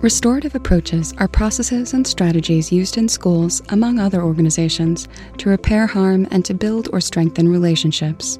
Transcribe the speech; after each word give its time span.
Restorative 0.00 0.54
approaches 0.54 1.12
are 1.18 1.26
processes 1.26 1.92
and 1.92 2.06
strategies 2.06 2.70
used 2.70 2.96
in 2.96 3.08
schools, 3.08 3.60
among 3.70 3.98
other 3.98 4.22
organizations, 4.22 5.08
to 5.38 5.48
repair 5.48 5.88
harm 5.88 6.28
and 6.30 6.44
to 6.44 6.54
build 6.54 6.88
or 6.92 7.00
strengthen 7.00 7.48
relationships. 7.48 8.38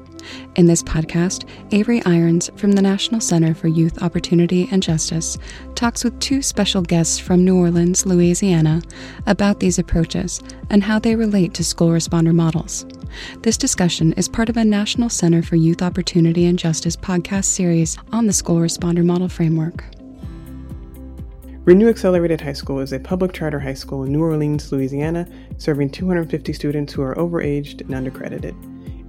In 0.55 0.67
this 0.67 0.81
podcast, 0.81 1.43
Avery 1.71 2.01
Irons 2.05 2.49
from 2.55 2.71
the 2.71 2.81
National 2.81 3.19
Center 3.19 3.53
for 3.53 3.67
Youth 3.67 4.01
Opportunity 4.01 4.69
and 4.71 4.81
Justice 4.81 5.37
talks 5.75 6.05
with 6.05 6.17
two 6.21 6.41
special 6.41 6.81
guests 6.81 7.19
from 7.19 7.43
New 7.43 7.57
Orleans, 7.57 8.05
Louisiana, 8.05 8.81
about 9.27 9.59
these 9.59 9.79
approaches 9.79 10.41
and 10.69 10.81
how 10.81 10.97
they 10.97 11.17
relate 11.17 11.53
to 11.55 11.63
school 11.65 11.89
responder 11.89 12.33
models. 12.33 12.85
This 13.41 13.57
discussion 13.57 14.13
is 14.13 14.29
part 14.29 14.47
of 14.47 14.55
a 14.55 14.63
National 14.63 15.09
Center 15.09 15.43
for 15.43 15.57
Youth 15.57 15.81
Opportunity 15.81 16.45
and 16.45 16.57
Justice 16.57 16.95
podcast 16.95 17.45
series 17.45 17.97
on 18.13 18.27
the 18.27 18.33
school 18.33 18.59
responder 18.59 19.03
model 19.03 19.27
framework. 19.27 19.83
Renew 21.69 21.87
Accelerated 21.87 22.41
High 22.41 22.53
School 22.53 22.79
is 22.79 22.93
a 22.93 22.99
public 22.99 23.31
charter 23.31 23.59
high 23.59 23.75
school 23.75 24.01
in 24.01 24.11
New 24.11 24.23
Orleans, 24.23 24.71
Louisiana, 24.71 25.27
serving 25.59 25.91
250 25.91 26.51
students 26.51 26.91
who 26.91 27.03
are 27.03 27.13
overaged 27.13 27.81
and 27.81 27.91
undercredited. 27.91 28.55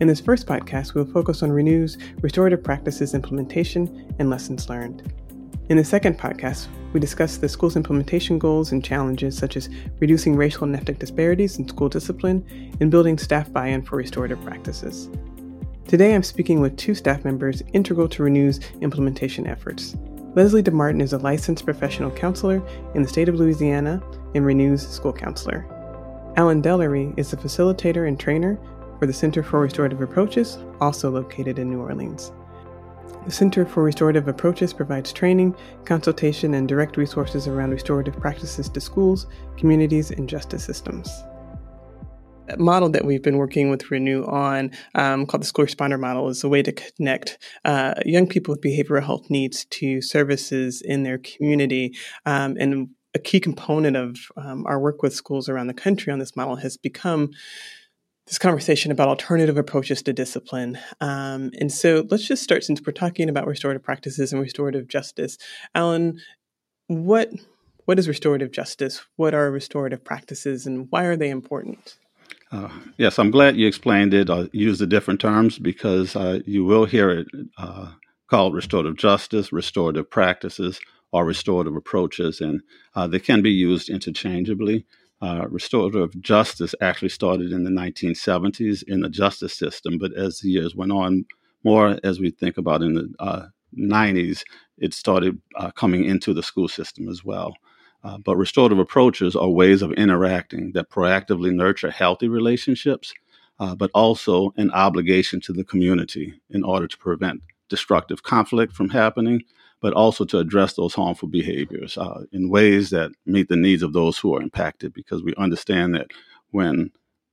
In 0.02 0.06
this 0.06 0.20
first 0.20 0.46
podcast, 0.46 0.92
we 0.92 1.00
will 1.00 1.10
focus 1.10 1.42
on 1.42 1.50
Renew's 1.50 1.96
restorative 2.20 2.62
practices 2.62 3.14
implementation 3.14 4.14
and 4.18 4.28
lessons 4.28 4.68
learned. 4.68 5.10
In 5.70 5.78
the 5.78 5.84
second 5.86 6.18
podcast, 6.18 6.68
we 6.92 7.00
discuss 7.00 7.38
the 7.38 7.48
school's 7.48 7.76
implementation 7.76 8.38
goals 8.38 8.72
and 8.72 8.84
challenges, 8.84 9.38
such 9.38 9.56
as 9.56 9.70
reducing 9.98 10.36
racial 10.36 10.64
and 10.64 10.76
ethnic 10.76 10.98
disparities 10.98 11.58
in 11.58 11.66
school 11.66 11.88
discipline 11.88 12.44
and 12.78 12.90
building 12.90 13.16
staff 13.16 13.50
buy 13.50 13.68
in 13.68 13.80
for 13.80 13.96
restorative 13.96 14.44
practices. 14.44 15.08
Today, 15.88 16.14
I'm 16.14 16.22
speaking 16.22 16.60
with 16.60 16.76
two 16.76 16.94
staff 16.94 17.24
members 17.24 17.62
integral 17.72 18.10
to 18.10 18.22
Renew's 18.22 18.60
implementation 18.82 19.46
efforts 19.46 19.96
Leslie 20.36 20.62
DeMartin 20.62 21.02
is 21.02 21.12
a 21.12 21.18
licensed 21.18 21.64
professional 21.64 22.10
counselor 22.12 22.62
in 22.94 23.02
the 23.02 23.08
state 23.08 23.28
of 23.28 23.34
Louisiana 23.34 24.00
and 24.36 24.46
Renew's 24.46 24.86
school 24.86 25.12
counselor. 25.12 25.66
Alan 26.36 26.62
Dellery 26.62 27.12
is 27.18 27.32
a 27.32 27.36
facilitator 27.36 28.06
and 28.06 28.18
trainer 28.18 28.56
for 29.00 29.06
the 29.06 29.12
Center 29.12 29.42
for 29.42 29.58
Restorative 29.60 30.00
Approaches, 30.00 30.58
also 30.80 31.10
located 31.10 31.58
in 31.58 31.68
New 31.68 31.80
Orleans. 31.80 32.30
The 33.24 33.32
Center 33.32 33.66
for 33.66 33.82
Restorative 33.82 34.28
Approaches 34.28 34.72
provides 34.72 35.12
training, 35.12 35.56
consultation, 35.84 36.54
and 36.54 36.68
direct 36.68 36.96
resources 36.96 37.48
around 37.48 37.72
restorative 37.72 38.18
practices 38.20 38.68
to 38.68 38.80
schools, 38.80 39.26
communities, 39.56 40.12
and 40.12 40.28
justice 40.28 40.64
systems 40.64 41.24
model 42.58 42.88
that 42.90 43.04
we've 43.04 43.22
been 43.22 43.36
working 43.36 43.70
with 43.70 43.90
Renew 43.90 44.24
on, 44.24 44.70
um, 44.94 45.26
called 45.26 45.42
the 45.42 45.46
School 45.46 45.64
Responder 45.64 45.98
Model, 45.98 46.28
is 46.28 46.44
a 46.44 46.48
way 46.48 46.62
to 46.62 46.72
connect 46.72 47.38
uh, 47.64 47.94
young 48.04 48.26
people 48.26 48.52
with 48.52 48.62
behavioral 48.62 49.02
health 49.02 49.30
needs 49.30 49.64
to 49.66 50.00
services 50.00 50.82
in 50.82 51.02
their 51.02 51.18
community. 51.18 51.96
Um, 52.26 52.56
and 52.58 52.90
a 53.14 53.18
key 53.18 53.40
component 53.40 53.96
of 53.96 54.18
um, 54.36 54.64
our 54.66 54.78
work 54.78 55.02
with 55.02 55.14
schools 55.14 55.48
around 55.48 55.66
the 55.66 55.74
country 55.74 56.12
on 56.12 56.18
this 56.18 56.36
model 56.36 56.56
has 56.56 56.76
become 56.76 57.30
this 58.26 58.38
conversation 58.38 58.92
about 58.92 59.08
alternative 59.08 59.56
approaches 59.56 60.02
to 60.02 60.12
discipline. 60.12 60.78
Um, 61.00 61.50
and 61.58 61.72
so 61.72 62.06
let's 62.10 62.26
just 62.26 62.44
start 62.44 62.62
since 62.62 62.80
we're 62.86 62.92
talking 62.92 63.28
about 63.28 63.48
restorative 63.48 63.82
practices 63.82 64.32
and 64.32 64.40
restorative 64.40 64.86
justice. 64.86 65.36
Alan, 65.74 66.20
what 66.86 67.30
what 67.86 67.98
is 67.98 68.06
restorative 68.06 68.52
justice? 68.52 69.04
What 69.16 69.34
are 69.34 69.50
restorative 69.50 70.04
practices 70.04 70.64
and 70.64 70.86
why 70.90 71.04
are 71.06 71.16
they 71.16 71.28
important? 71.28 71.96
Uh, 72.50 72.68
yes, 72.98 73.18
I'm 73.18 73.30
glad 73.30 73.56
you 73.56 73.66
explained 73.66 74.12
it 74.12 74.28
or 74.28 74.48
used 74.52 74.80
the 74.80 74.86
different 74.86 75.20
terms 75.20 75.58
because 75.58 76.16
uh, 76.16 76.40
you 76.46 76.64
will 76.64 76.84
hear 76.84 77.10
it 77.10 77.28
uh, 77.58 77.92
called 78.28 78.54
restorative 78.54 78.96
justice, 78.96 79.52
restorative 79.52 80.10
practices, 80.10 80.80
or 81.12 81.24
restorative 81.24 81.76
approaches, 81.76 82.40
and 82.40 82.60
uh, 82.94 83.06
they 83.06 83.18
can 83.18 83.42
be 83.42 83.50
used 83.50 83.88
interchangeably. 83.88 84.84
Uh, 85.22 85.46
restorative 85.48 86.18
justice 86.20 86.74
actually 86.80 87.08
started 87.08 87.52
in 87.52 87.64
the 87.64 87.70
1970s 87.70 88.82
in 88.86 89.00
the 89.00 89.08
justice 89.10 89.56
system, 89.56 89.98
but 89.98 90.12
as 90.16 90.38
the 90.38 90.48
years 90.48 90.74
went 90.74 90.92
on, 90.92 91.24
more 91.64 91.98
as 92.04 92.20
we 92.20 92.30
think 92.30 92.56
about 92.56 92.82
in 92.82 92.94
the 92.94 93.50
90s, 93.76 94.40
uh, 94.40 94.44
it 94.78 94.94
started 94.94 95.40
coming 95.74 96.04
into 96.04 96.32
the 96.32 96.42
school 96.42 96.68
system 96.68 97.08
as 97.08 97.24
well. 97.24 97.54
Uh, 98.02 98.16
but 98.18 98.36
restorative 98.36 98.78
approaches 98.78 99.36
are 99.36 99.50
ways 99.50 99.82
of 99.82 99.92
interacting 99.92 100.72
that 100.72 100.88
proactively 100.88 101.52
nurture 101.52 101.90
healthy 101.90 102.28
relationships, 102.28 103.12
uh, 103.58 103.74
but 103.74 103.90
also 103.94 104.52
an 104.56 104.70
obligation 104.70 105.40
to 105.40 105.52
the 105.52 105.64
community 105.64 106.40
in 106.48 106.64
order 106.64 106.86
to 106.88 106.96
prevent 106.96 107.42
destructive 107.68 108.22
conflict 108.22 108.72
from 108.72 108.88
happening, 108.88 109.42
but 109.80 109.92
also 109.92 110.24
to 110.24 110.38
address 110.38 110.74
those 110.74 110.94
harmful 110.94 111.28
behaviors 111.28 111.98
uh, 111.98 112.24
in 112.32 112.48
ways 112.48 112.90
that 112.90 113.12
meet 113.26 113.48
the 113.48 113.56
needs 113.56 113.82
of 113.82 113.92
those 113.92 114.18
who 114.18 114.34
are 114.34 114.42
impacted, 114.42 114.94
because 114.94 115.22
we 115.22 115.34
understand 115.36 115.94
that 115.94 116.10
when 116.50 116.90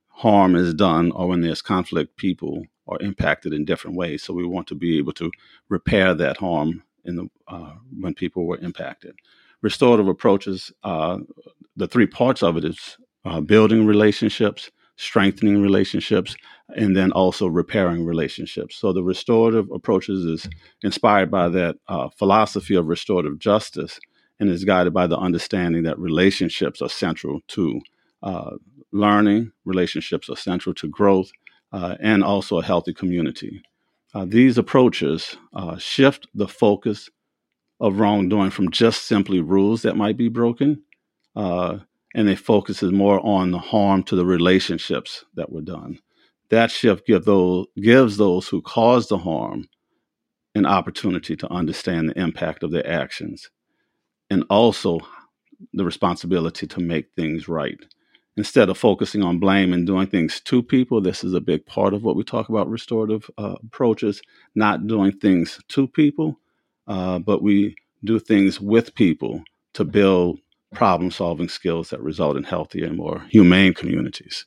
harm 0.08 0.54
is 0.54 0.74
done 0.74 1.10
or 1.12 1.28
when 1.28 1.40
there's 1.40 1.62
conflict, 1.62 2.16
people 2.16 2.64
are 2.86 2.98
impacted 3.00 3.52
in 3.52 3.64
different 3.64 3.96
ways. 3.96 4.22
So 4.22 4.34
we 4.34 4.46
want 4.46 4.66
to 4.68 4.74
be 4.74 4.98
able 4.98 5.12
to 5.14 5.30
repair 5.68 6.14
that 6.14 6.38
harm 6.38 6.82
in 7.04 7.16
the, 7.16 7.30
uh, 7.46 7.74
when 7.98 8.14
people 8.14 8.44
were 8.46 8.58
impacted 8.58 9.14
restorative 9.62 10.08
approaches, 10.08 10.72
uh, 10.84 11.18
the 11.76 11.88
three 11.88 12.06
parts 12.06 12.42
of 12.42 12.56
it 12.56 12.64
is 12.64 12.96
uh, 13.24 13.40
building 13.40 13.86
relationships, 13.86 14.70
strengthening 14.96 15.60
relationships, 15.60 16.36
and 16.76 16.96
then 16.96 17.12
also 17.12 17.46
repairing 17.46 18.04
relationships. 18.04 18.76
So 18.76 18.92
the 18.92 19.02
restorative 19.02 19.70
approaches 19.70 20.24
is 20.24 20.48
inspired 20.82 21.30
by 21.30 21.48
that 21.50 21.76
uh, 21.88 22.08
philosophy 22.10 22.74
of 22.74 22.86
restorative 22.86 23.38
justice 23.38 23.98
and 24.40 24.50
is 24.50 24.64
guided 24.64 24.94
by 24.94 25.06
the 25.06 25.18
understanding 25.18 25.82
that 25.84 25.98
relationships 25.98 26.80
are 26.80 26.88
central 26.88 27.40
to 27.48 27.80
uh, 28.22 28.52
learning, 28.92 29.52
relationships 29.64 30.28
are 30.28 30.36
central 30.36 30.74
to 30.74 30.88
growth, 30.88 31.30
uh, 31.72 31.96
and 32.00 32.24
also 32.24 32.58
a 32.58 32.64
healthy 32.64 32.94
community. 32.94 33.62
Uh, 34.14 34.24
these 34.24 34.56
approaches 34.56 35.36
shift 35.78 36.26
the 36.34 36.48
focus 36.48 37.10
of 37.80 37.98
wrongdoing 37.98 38.50
from 38.50 38.70
just 38.70 39.04
simply 39.04 39.40
rules 39.40 39.82
that 39.82 39.96
might 39.96 40.16
be 40.16 40.28
broken. 40.28 40.82
Uh, 41.36 41.78
and 42.14 42.28
it 42.28 42.38
focuses 42.38 42.90
more 42.90 43.24
on 43.24 43.50
the 43.50 43.58
harm 43.58 44.02
to 44.02 44.16
the 44.16 44.24
relationships 44.24 45.24
that 45.34 45.52
were 45.52 45.62
done. 45.62 45.98
That 46.50 46.70
shift 46.70 47.06
give 47.06 47.24
those, 47.24 47.66
gives 47.80 48.16
those 48.16 48.48
who 48.48 48.62
caused 48.62 49.10
the 49.10 49.18
harm 49.18 49.68
an 50.54 50.66
opportunity 50.66 51.36
to 51.36 51.52
understand 51.52 52.08
the 52.08 52.18
impact 52.18 52.62
of 52.62 52.70
their 52.70 52.86
actions 52.86 53.50
and 54.30 54.44
also 54.50 55.00
the 55.72 55.84
responsibility 55.84 56.66
to 56.66 56.80
make 56.80 57.12
things 57.14 57.48
right. 57.48 57.78
Instead 58.36 58.68
of 58.68 58.78
focusing 58.78 59.22
on 59.22 59.38
blame 59.40 59.72
and 59.72 59.86
doing 59.86 60.06
things 60.06 60.40
to 60.40 60.62
people, 60.62 61.00
this 61.00 61.24
is 61.24 61.34
a 61.34 61.40
big 61.40 61.66
part 61.66 61.92
of 61.92 62.04
what 62.04 62.16
we 62.16 62.22
talk 62.22 62.48
about 62.48 62.70
restorative 62.70 63.28
uh, 63.36 63.56
approaches, 63.64 64.22
not 64.54 64.86
doing 64.86 65.12
things 65.12 65.60
to 65.68 65.88
people, 65.88 66.38
uh, 66.88 67.18
but 67.18 67.42
we 67.42 67.76
do 68.04 68.18
things 68.18 68.60
with 68.60 68.94
people 68.94 69.42
to 69.74 69.84
build 69.84 70.40
problem 70.74 71.10
solving 71.10 71.48
skills 71.48 71.90
that 71.90 72.02
result 72.02 72.36
in 72.36 72.42
healthier 72.42 72.86
and 72.86 72.96
more 72.96 73.24
humane 73.30 73.74
communities. 73.74 74.44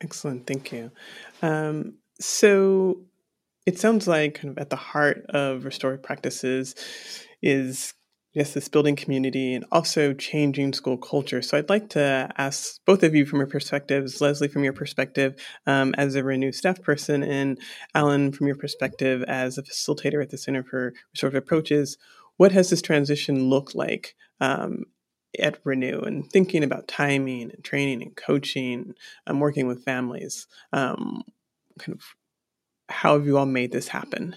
Excellent, 0.00 0.46
thank 0.46 0.72
you. 0.72 0.90
Um, 1.42 1.94
so 2.20 3.00
it 3.66 3.78
sounds 3.78 4.06
like 4.06 4.34
kind 4.34 4.50
of 4.50 4.58
at 4.58 4.70
the 4.70 4.76
heart 4.76 5.24
of 5.30 5.64
restorative 5.64 6.02
practices 6.02 6.74
is 7.42 7.94
yes, 8.34 8.52
this 8.52 8.68
building 8.68 8.96
community 8.96 9.54
and 9.54 9.64
also 9.72 10.12
changing 10.12 10.72
school 10.72 10.98
culture. 10.98 11.40
So 11.40 11.56
I'd 11.56 11.70
like 11.70 11.88
to 11.90 12.28
ask 12.36 12.84
both 12.84 13.02
of 13.02 13.14
you 13.14 13.24
from 13.24 13.38
your 13.38 13.46
perspectives, 13.46 14.20
Leslie 14.20 14.48
from 14.48 14.64
your 14.64 14.72
perspective 14.72 15.36
um, 15.66 15.94
as 15.96 16.14
a 16.16 16.24
Renew 16.24 16.52
staff 16.52 16.82
person, 16.82 17.22
and 17.22 17.58
Alan 17.94 18.32
from 18.32 18.48
your 18.48 18.56
perspective 18.56 19.22
as 19.22 19.56
a 19.56 19.62
facilitator 19.62 20.20
at 20.20 20.30
the 20.30 20.38
Center 20.38 20.64
for 20.64 20.92
Restorative 21.12 21.38
Approaches. 21.38 21.96
What 22.36 22.52
has 22.52 22.70
this 22.70 22.82
transition 22.82 23.48
looked 23.48 23.76
like 23.76 24.16
um, 24.40 24.84
at 25.38 25.60
Renew 25.64 26.00
and 26.00 26.28
thinking 26.30 26.64
about 26.64 26.88
timing 26.88 27.52
and 27.52 27.62
training 27.62 28.02
and 28.02 28.16
coaching, 28.16 28.74
and 28.74 28.94
um, 29.28 29.40
working 29.40 29.68
with 29.68 29.84
families? 29.84 30.48
Um, 30.72 31.22
kind 31.78 31.96
of 31.96 32.02
how 32.88 33.16
have 33.16 33.26
you 33.26 33.38
all 33.38 33.46
made 33.46 33.70
this 33.72 33.88
happen? 33.88 34.34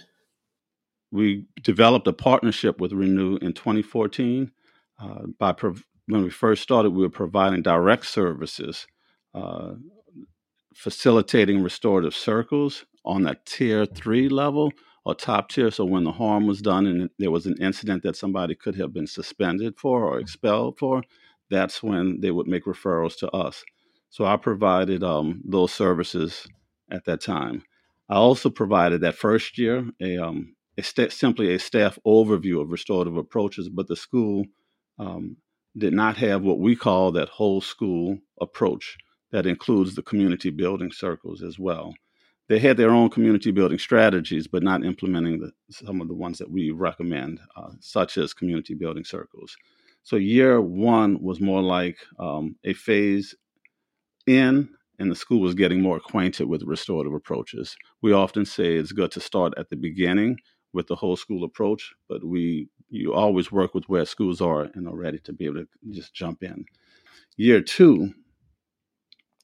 We 1.12 1.45
developed 1.63 2.07
a 2.07 2.13
partnership 2.13 2.80
with 2.81 2.92
Renew 2.94 3.38
in 3.38 3.54
2014. 3.54 4.51
Uh, 5.00 5.27
by 5.39 5.51
prov- 5.54 5.86
when 6.07 6.24
we 6.24 6.30
first 6.30 6.63
started, 6.63 6.92
we 6.92 7.04
were 7.04 7.09
providing 7.09 7.62
direct 7.62 8.06
services, 8.06 8.88
uh, 9.33 9.74
facilitating 10.75 11.62
restorative 11.62 12.15
circles 12.15 12.86
on 13.06 13.24
that 13.24 13.45
tier 13.45 13.86
three 13.86 14.30
level 14.30 14.71
or 15.06 15.15
top 15.15 15.50
tier. 15.50 15.71
So 15.71 15.86
when 15.86 16.04
the 16.04 16.12
harm 16.12 16.48
was 16.48 16.62
done 16.62 16.86
and 16.86 17.09
there 17.19 17.31
was 17.31 17.45
an 17.45 17.56
incident 17.62 18.04
that 18.04 18.18
somebody 18.18 18.56
could 18.56 18.75
have 18.75 18.94
been 18.94 19.07
suspended 19.07 19.75
for 19.77 20.04
or 20.04 20.19
expelled 20.19 20.77
for, 20.77 21.04
that's 21.50 21.81
when 21.81 22.19
they 22.19 22.31
would 22.31 22.48
make 22.48 22.65
referrals 22.65 23.18
to 23.19 23.30
us. 23.31 23.63
So 24.09 24.25
I 24.25 24.36
provided 24.38 25.04
um, 25.04 25.42
those 25.45 25.71
services 25.71 26.48
at 26.92 27.06
that 27.06 27.21
time. 27.21 27.63
I 28.09 28.15
also 28.15 28.50
provided 28.50 29.01
that 29.01 29.15
first 29.15 29.57
year 29.57 29.86
a 30.01 30.18
um, 30.18 30.56
a 30.77 30.83
st- 30.83 31.12
simply 31.12 31.53
a 31.53 31.59
staff 31.59 31.97
overview 32.06 32.62
of 32.62 32.71
restorative 32.71 33.18
approaches, 33.18 33.69
but 33.69 33.88
the 33.88 33.95
school 33.95 34.45
um, 35.00 35.38
did 35.77 35.94
not 35.94 36.18
have 36.18 36.44
what 36.44 36.59
we 36.59 36.75
call 36.75 37.12
that 37.12 37.29
whole 37.29 37.62
school 37.62 38.18
approach 38.41 38.97
that 39.31 39.45
includes 39.45 39.95
the 39.95 40.01
community 40.01 40.50
building 40.50 40.91
circles 40.91 41.44
as 41.44 41.59
well. 41.59 41.94
They 42.47 42.59
had 42.59 42.77
their 42.77 42.91
own 42.91 43.09
community 43.09 43.51
building 43.51 43.77
strategies, 43.77 44.47
but 44.47 44.63
not 44.63 44.85
implementing 44.85 45.39
the, 45.39 45.51
some 45.69 46.00
of 46.00 46.07
the 46.07 46.13
ones 46.13 46.38
that 46.38 46.50
we 46.50 46.71
recommend, 46.71 47.41
uh, 47.57 47.71
such 47.81 48.18
as 48.18 48.33
community 48.33 48.73
building 48.73 49.03
circles. 49.03 49.57
So, 50.03 50.15
year 50.15 50.62
one 50.62 51.21
was 51.21 51.41
more 51.41 51.62
like 51.62 51.97
um, 52.18 52.56
a 52.63 52.73
phase 52.73 53.35
in, 54.25 54.69
and 55.00 55.12
the 55.12 55.15
school 55.15 55.41
was 55.41 55.56
getting 55.56 55.81
more 55.81 55.97
acquainted 55.97 56.47
with 56.47 56.63
restorative 56.63 57.13
approaches. 57.13 57.75
We 58.01 58.13
often 58.13 58.45
say 58.45 58.75
it's 58.75 58.94
good 58.94 59.12
to 59.12 59.19
start 59.19 59.53
at 59.57 59.69
the 59.69 59.75
beginning 59.75 60.38
with 60.73 60.87
the 60.87 60.95
whole 60.95 61.15
school 61.15 61.43
approach, 61.43 61.93
but 62.09 62.23
we 62.23 62.69
you 62.89 63.13
always 63.13 63.51
work 63.51 63.73
with 63.73 63.89
where 63.89 64.05
schools 64.05 64.41
are 64.41 64.69
and 64.73 64.87
are 64.87 64.95
ready 64.95 65.19
to 65.19 65.33
be 65.33 65.45
able 65.45 65.55
to 65.55 65.67
just 65.91 66.13
jump 66.13 66.41
in. 66.43 66.65
Year 67.35 67.61
two, 67.61 68.13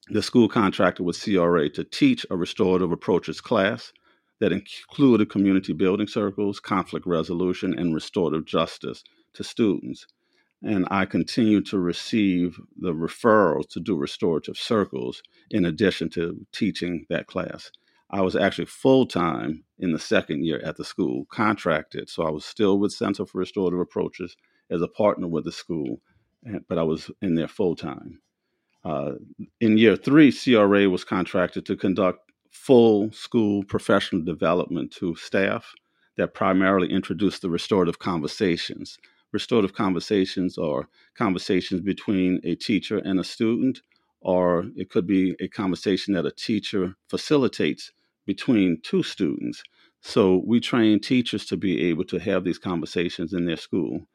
the 0.08 0.22
school 0.22 0.48
contracted 0.48 1.04
with 1.04 1.22
CRA 1.22 1.68
to 1.70 1.84
teach 1.84 2.26
a 2.30 2.36
restorative 2.36 2.92
approaches 2.92 3.40
class 3.40 3.92
that 4.40 4.52
included 4.52 5.30
community 5.30 5.72
building 5.72 6.06
circles, 6.06 6.60
conflict 6.60 7.06
resolution, 7.06 7.78
and 7.78 7.94
restorative 7.94 8.44
justice 8.44 9.02
to 9.34 9.44
students. 9.44 10.06
And 10.62 10.86
I 10.90 11.04
continue 11.04 11.60
to 11.62 11.78
receive 11.78 12.58
the 12.76 12.92
referrals 12.92 13.68
to 13.70 13.80
do 13.80 13.96
restorative 13.96 14.56
circles 14.56 15.22
in 15.50 15.64
addition 15.64 16.10
to 16.10 16.46
teaching 16.52 17.06
that 17.10 17.26
class. 17.26 17.70
I 18.14 18.20
was 18.20 18.36
actually 18.36 18.66
full 18.66 19.06
time 19.06 19.64
in 19.80 19.90
the 19.90 19.98
second 19.98 20.44
year 20.44 20.60
at 20.64 20.76
the 20.76 20.84
school, 20.84 21.26
contracted. 21.32 22.08
So 22.08 22.22
I 22.22 22.30
was 22.30 22.44
still 22.44 22.78
with 22.78 22.92
Center 22.92 23.26
for 23.26 23.38
Restorative 23.38 23.80
Approaches 23.80 24.36
as 24.70 24.82
a 24.82 24.86
partner 24.86 25.26
with 25.26 25.44
the 25.44 25.50
school, 25.50 26.00
but 26.68 26.78
I 26.78 26.84
was 26.84 27.10
in 27.22 27.34
there 27.34 27.48
full 27.48 27.74
time. 27.74 28.20
Uh, 28.84 29.14
in 29.60 29.78
year 29.78 29.96
three, 29.96 30.30
CRA 30.30 30.88
was 30.88 31.02
contracted 31.02 31.66
to 31.66 31.76
conduct 31.76 32.30
full 32.52 33.10
school 33.10 33.64
professional 33.64 34.22
development 34.22 34.92
to 34.92 35.16
staff 35.16 35.74
that 36.16 36.34
primarily 36.34 36.92
introduced 36.92 37.42
the 37.42 37.50
restorative 37.50 37.98
conversations. 37.98 38.96
Restorative 39.32 39.74
conversations 39.74 40.56
are 40.56 40.88
conversations 41.16 41.80
between 41.80 42.40
a 42.44 42.54
teacher 42.54 42.98
and 42.98 43.18
a 43.18 43.24
student, 43.24 43.80
or 44.20 44.66
it 44.76 44.88
could 44.88 45.08
be 45.08 45.34
a 45.40 45.48
conversation 45.48 46.14
that 46.14 46.26
a 46.26 46.30
teacher 46.30 46.94
facilitates 47.08 47.90
between 48.26 48.80
two 48.82 49.02
students. 49.02 49.62
So 50.00 50.42
we 50.46 50.60
train 50.60 51.00
teachers 51.00 51.46
to 51.46 51.56
be 51.56 51.88
able 51.88 52.04
to 52.04 52.18
have 52.18 52.44
these 52.44 52.58
conversations 52.58 53.32
in 53.32 53.46
their 53.46 53.56
school 53.56 54.06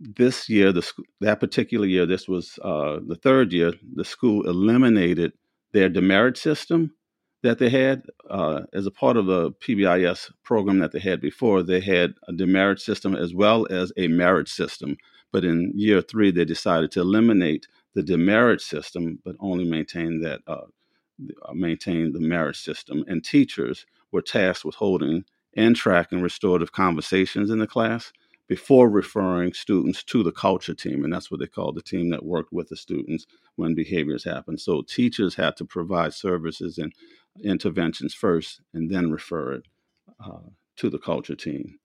this 0.00 0.48
year, 0.48 0.72
the 0.72 0.90
that 1.20 1.40
particular 1.40 1.86
year, 1.86 2.06
this 2.06 2.26
was 2.26 2.58
uh, 2.64 3.00
the 3.06 3.18
third 3.22 3.52
year, 3.52 3.72
the 3.94 4.04
school 4.04 4.48
eliminated 4.48 5.32
their 5.72 5.88
demerit 5.88 6.38
system 6.38 6.94
that 7.42 7.58
they 7.58 7.68
had 7.70 8.02
uh, 8.28 8.62
as 8.72 8.86
a 8.86 8.90
part 8.90 9.16
of 9.16 9.26
the 9.26 9.50
PBIS 9.52 10.30
program 10.42 10.78
that 10.78 10.92
they 10.92 10.98
had 10.98 11.20
before. 11.20 11.62
They 11.62 11.80
had 11.80 12.14
a 12.28 12.32
demerit 12.32 12.80
system 12.80 13.14
as 13.14 13.34
well 13.34 13.66
as 13.70 13.92
a 13.96 14.08
merit 14.08 14.48
system. 14.48 14.96
But 15.32 15.44
in 15.44 15.72
year 15.74 16.02
three, 16.02 16.30
they 16.30 16.44
decided 16.44 16.90
to 16.92 17.00
eliminate 17.00 17.66
the 17.94 18.02
demerit 18.02 18.60
system, 18.60 19.20
but 19.24 19.36
only 19.38 19.64
maintain 19.64 20.20
that 20.22 20.40
uh, 20.46 20.66
maintain 21.54 22.12
the 22.12 22.20
merit 22.20 22.56
system. 22.56 23.04
And 23.08 23.24
teachers 23.24 23.86
were 24.12 24.22
tasked 24.22 24.64
with 24.64 24.74
holding 24.76 25.24
and 25.56 25.74
tracking 25.74 26.22
restorative 26.22 26.72
conversations 26.72 27.50
in 27.50 27.58
the 27.58 27.66
class 27.66 28.12
before 28.48 28.90
referring 28.90 29.52
students 29.52 30.02
to 30.02 30.24
the 30.24 30.32
culture 30.32 30.74
team. 30.74 31.04
And 31.04 31.12
that's 31.12 31.30
what 31.30 31.38
they 31.38 31.46
called 31.46 31.76
the 31.76 31.82
team 31.82 32.10
that 32.10 32.24
worked 32.24 32.52
with 32.52 32.68
the 32.68 32.76
students 32.76 33.26
when 33.54 33.74
behaviors 33.74 34.24
happen. 34.24 34.58
So 34.58 34.82
teachers 34.82 35.36
had 35.36 35.56
to 35.58 35.64
provide 35.64 36.14
services 36.14 36.78
and 36.78 36.92
interventions 37.44 38.12
first 38.12 38.60
and 38.74 38.90
then 38.90 39.12
refer 39.12 39.52
it 39.52 39.62
uh, 40.24 40.48
to 40.76 40.90
the 40.90 40.98
culture 40.98 41.36
team. 41.36 41.78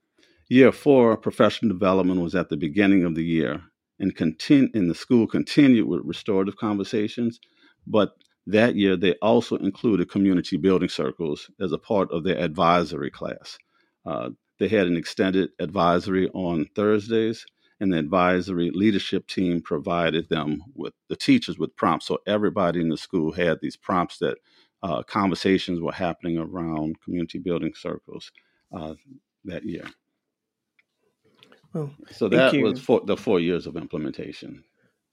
Year 0.47 0.71
four, 0.71 1.17
professional 1.17 1.69
development 1.69 2.21
was 2.21 2.35
at 2.35 2.49
the 2.49 2.57
beginning 2.57 3.03
of 3.03 3.15
the 3.15 3.23
year 3.23 3.61
and, 3.99 4.15
continue, 4.15 4.69
and 4.73 4.89
the 4.89 4.95
school 4.95 5.27
continued 5.27 5.87
with 5.87 6.01
restorative 6.03 6.55
conversations, 6.55 7.39
but 7.85 8.15
that 8.47 8.75
year 8.75 8.95
they 8.95 9.13
also 9.21 9.55
included 9.57 10.09
community 10.09 10.57
building 10.57 10.89
circles 10.89 11.49
as 11.59 11.71
a 11.71 11.77
part 11.77 12.11
of 12.11 12.23
their 12.23 12.37
advisory 12.37 13.09
class. 13.09 13.57
Uh, 14.05 14.29
they 14.59 14.67
had 14.67 14.87
an 14.87 14.95
extended 14.95 15.49
advisory 15.59 16.29
on 16.33 16.65
Thursdays, 16.75 17.45
and 17.79 17.91
the 17.91 17.97
advisory 17.97 18.71
leadership 18.71 19.27
team 19.27 19.61
provided 19.61 20.29
them 20.29 20.61
with 20.75 20.93
the 21.09 21.15
teachers 21.15 21.57
with 21.57 21.75
prompts. 21.75 22.07
So 22.07 22.19
everybody 22.25 22.79
in 22.79 22.89
the 22.89 22.97
school 22.97 23.31
had 23.33 23.59
these 23.61 23.75
prompts 23.75 24.19
that 24.19 24.37
uh, 24.83 25.03
conversations 25.03 25.81
were 25.81 25.91
happening 25.91 26.37
around 26.37 27.01
community 27.01 27.39
building 27.39 27.73
circles 27.75 28.31
uh, 28.71 28.93
that 29.43 29.65
year. 29.65 29.85
Well, 31.73 31.91
so 32.11 32.29
that 32.29 32.53
was 32.53 32.79
for 32.79 33.01
the 33.03 33.17
four 33.17 33.39
years 33.41 33.67
of 33.67 33.75
implementation. 33.75 34.63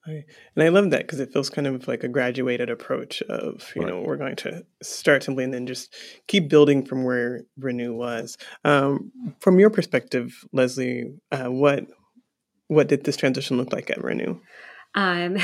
And 0.05 0.25
I 0.59 0.69
love 0.69 0.91
that 0.91 1.03
because 1.03 1.21
it 1.21 1.33
feels 1.33 1.49
kind 1.49 1.67
of 1.67 1.87
like 1.87 2.03
a 2.03 2.09
graduated 2.09 2.71
approach 2.71 3.23
of, 3.23 3.71
you 3.77 3.83
right. 3.83 3.89
know, 3.89 4.01
we're 4.01 4.17
going 4.17 4.37
to 4.37 4.65
start 4.83 5.23
simply 5.23 5.45
and 5.45 5.55
then 5.55 5.67
just 5.67 5.95
keep 6.27 6.49
building 6.49 6.85
from 6.85 7.05
where 7.05 7.43
Renew 7.57 7.95
was. 7.95 8.37
Um, 8.65 9.13
from 9.39 9.61
your 9.61 9.71
perspective, 9.71 10.45
Leslie, 10.53 11.15
uh, 11.31 11.47
what 11.47 11.87
what 12.69 12.89
did 12.89 13.05
this 13.05 13.17
transition 13.17 13.59
look 13.59 13.73
like 13.73 13.91
at 13.91 14.03
Renew? 14.03 14.41
Um, 14.95 15.37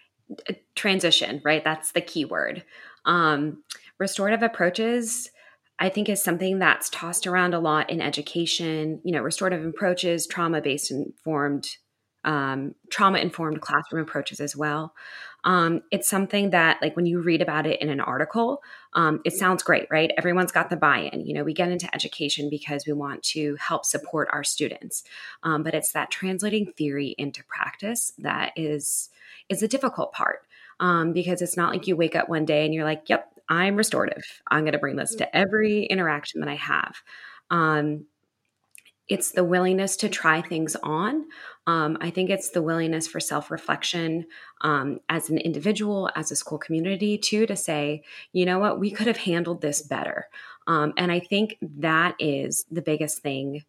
transition, 0.74 1.40
right? 1.44 1.62
That's 1.64 1.92
the 1.92 2.00
key 2.00 2.24
word. 2.24 2.64
Um, 3.04 3.62
restorative 3.98 4.42
approaches, 4.42 5.30
I 5.78 5.88
think, 5.88 6.08
is 6.08 6.22
something 6.22 6.58
that's 6.58 6.90
tossed 6.90 7.26
around 7.26 7.54
a 7.54 7.60
lot 7.60 7.88
in 7.88 8.02
education. 8.02 9.00
You 9.04 9.12
know, 9.12 9.22
restorative 9.22 9.64
approaches, 9.64 10.26
trauma 10.26 10.60
based 10.60 10.90
informed 10.90 11.76
um, 12.26 12.74
trauma 12.90 13.18
informed 13.18 13.60
classroom 13.60 14.02
approaches 14.02 14.40
as 14.40 14.54
well. 14.56 14.94
Um, 15.44 15.82
it's 15.92 16.08
something 16.08 16.50
that, 16.50 16.82
like, 16.82 16.96
when 16.96 17.06
you 17.06 17.20
read 17.22 17.40
about 17.40 17.66
it 17.66 17.80
in 17.80 17.88
an 17.88 18.00
article, 18.00 18.62
um, 18.94 19.20
it 19.24 19.32
sounds 19.32 19.62
great, 19.62 19.86
right? 19.90 20.10
Everyone's 20.18 20.50
got 20.50 20.70
the 20.70 20.76
buy 20.76 21.08
in. 21.12 21.24
You 21.24 21.34
know, 21.34 21.44
we 21.44 21.54
get 21.54 21.70
into 21.70 21.88
education 21.94 22.50
because 22.50 22.84
we 22.84 22.92
want 22.92 23.22
to 23.24 23.54
help 23.60 23.84
support 23.84 24.28
our 24.32 24.42
students, 24.42 25.04
um, 25.44 25.62
but 25.62 25.72
it's 25.72 25.92
that 25.92 26.10
translating 26.10 26.72
theory 26.76 27.14
into 27.16 27.44
practice 27.44 28.12
that 28.18 28.52
is 28.56 29.08
is 29.48 29.62
a 29.62 29.68
difficult 29.68 30.12
part 30.12 30.40
um, 30.80 31.12
because 31.12 31.40
it's 31.40 31.56
not 31.56 31.72
like 31.72 31.86
you 31.86 31.94
wake 31.94 32.16
up 32.16 32.28
one 32.28 32.44
day 32.44 32.64
and 32.64 32.74
you're 32.74 32.84
like, 32.84 33.08
"Yep, 33.08 33.40
I'm 33.48 33.76
restorative. 33.76 34.42
I'm 34.50 34.62
going 34.64 34.72
to 34.72 34.78
bring 34.78 34.96
this 34.96 35.14
to 35.16 35.36
every 35.36 35.84
interaction 35.84 36.40
that 36.40 36.48
I 36.48 36.56
have." 36.56 36.96
Um, 37.50 38.06
it's 39.08 39.32
the 39.32 39.44
willingness 39.44 39.96
to 39.96 40.08
try 40.08 40.42
things 40.42 40.76
on. 40.82 41.26
Um, 41.66 41.96
I 42.00 42.10
think 42.10 42.30
it's 42.30 42.50
the 42.50 42.62
willingness 42.62 43.06
for 43.06 43.20
self 43.20 43.50
reflection 43.50 44.26
um, 44.62 45.00
as 45.08 45.30
an 45.30 45.38
individual, 45.38 46.10
as 46.16 46.30
a 46.30 46.36
school 46.36 46.58
community, 46.58 47.18
too, 47.18 47.46
to 47.46 47.56
say, 47.56 48.02
you 48.32 48.44
know 48.44 48.58
what, 48.58 48.80
we 48.80 48.90
could 48.90 49.06
have 49.06 49.16
handled 49.16 49.60
this 49.60 49.82
better. 49.82 50.28
Um, 50.66 50.92
and 50.96 51.12
I 51.12 51.20
think 51.20 51.56
that 51.78 52.16
is 52.18 52.64
the 52.70 52.82
biggest 52.82 53.20
thing 53.20 53.62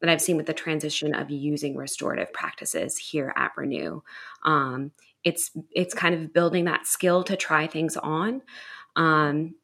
that 0.00 0.10
I've 0.10 0.20
seen 0.20 0.36
with 0.36 0.46
the 0.46 0.52
transition 0.54 1.14
of 1.14 1.30
using 1.30 1.76
restorative 1.76 2.32
practices 2.32 2.96
here 2.96 3.32
at 3.36 3.52
Renew. 3.56 4.02
Um, 4.44 4.92
it's 5.24 5.50
it's 5.72 5.94
kind 5.94 6.14
of 6.14 6.32
building 6.32 6.66
that 6.66 6.86
skill 6.86 7.24
to 7.24 7.36
try 7.36 7.66
things 7.66 7.96
on. 7.96 8.42
Um, 8.94 9.54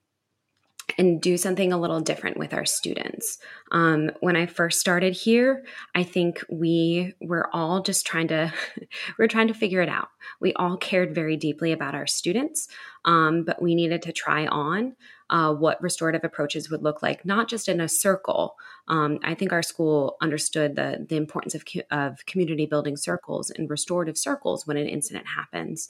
and 0.98 1.20
do 1.20 1.36
something 1.36 1.72
a 1.72 1.78
little 1.78 2.00
different 2.00 2.36
with 2.36 2.52
our 2.52 2.64
students. 2.64 3.38
Um, 3.70 4.10
when 4.20 4.36
I 4.36 4.46
first 4.46 4.80
started 4.80 5.14
here, 5.14 5.64
I 5.94 6.02
think 6.02 6.44
we 6.50 7.14
were 7.20 7.48
all 7.54 7.82
just 7.82 8.06
trying 8.06 8.28
to 8.28 8.52
we 9.18 9.24
are 9.24 9.28
trying 9.28 9.48
to 9.48 9.54
figure 9.54 9.80
it 9.80 9.88
out. 9.88 10.08
We 10.40 10.52
all 10.54 10.76
cared 10.76 11.14
very 11.14 11.36
deeply 11.36 11.72
about 11.72 11.94
our 11.94 12.06
students, 12.06 12.68
um, 13.04 13.44
but 13.44 13.62
we 13.62 13.74
needed 13.74 14.02
to 14.02 14.12
try 14.12 14.46
on 14.46 14.96
uh, 15.30 15.54
what 15.54 15.82
restorative 15.82 16.24
approaches 16.24 16.70
would 16.70 16.82
look 16.82 17.02
like, 17.02 17.24
not 17.24 17.48
just 17.48 17.68
in 17.68 17.80
a 17.80 17.88
circle. 17.88 18.56
Um, 18.88 19.18
I 19.24 19.34
think 19.34 19.52
our 19.52 19.62
school 19.62 20.16
understood 20.20 20.76
the 20.76 21.06
the 21.08 21.16
importance 21.16 21.54
of 21.54 21.64
of 21.90 22.24
community 22.26 22.66
building 22.66 22.96
circles 22.96 23.50
and 23.50 23.70
restorative 23.70 24.18
circles 24.18 24.66
when 24.66 24.76
an 24.76 24.88
incident 24.88 25.26
happens. 25.26 25.88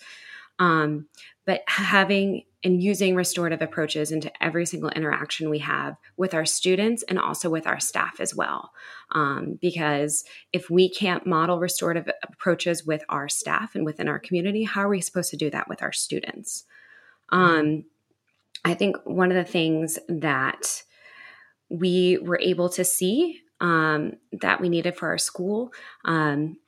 Um, 0.58 1.06
but 1.44 1.62
having 1.66 2.44
and 2.64 2.82
using 2.82 3.16
restorative 3.16 3.60
approaches 3.60 4.12
into 4.12 4.30
every 4.42 4.64
single 4.64 4.90
interaction 4.90 5.50
we 5.50 5.58
have 5.58 5.96
with 6.16 6.32
our 6.32 6.44
students 6.44 7.02
and 7.04 7.18
also 7.18 7.50
with 7.50 7.66
our 7.66 7.80
staff 7.80 8.20
as 8.20 8.34
well. 8.34 8.70
Um, 9.10 9.58
because 9.60 10.24
if 10.52 10.70
we 10.70 10.88
can't 10.88 11.26
model 11.26 11.58
restorative 11.58 12.08
approaches 12.22 12.86
with 12.86 13.02
our 13.08 13.28
staff 13.28 13.74
and 13.74 13.84
within 13.84 14.08
our 14.08 14.18
community, 14.18 14.62
how 14.62 14.82
are 14.82 14.88
we 14.88 15.00
supposed 15.00 15.30
to 15.30 15.36
do 15.36 15.50
that 15.50 15.68
with 15.68 15.82
our 15.82 15.92
students? 15.92 16.64
Um, 17.30 17.84
I 18.64 18.74
think 18.74 18.96
one 19.04 19.32
of 19.32 19.36
the 19.36 19.50
things 19.50 19.98
that 20.08 20.82
we 21.68 22.18
were 22.18 22.38
able 22.38 22.68
to 22.70 22.84
see 22.84 23.40
um, 23.60 24.14
that 24.40 24.60
we 24.60 24.68
needed 24.68 24.96
for 24.96 25.08
our 25.08 25.18
school 25.18 25.72
um, 26.04 26.58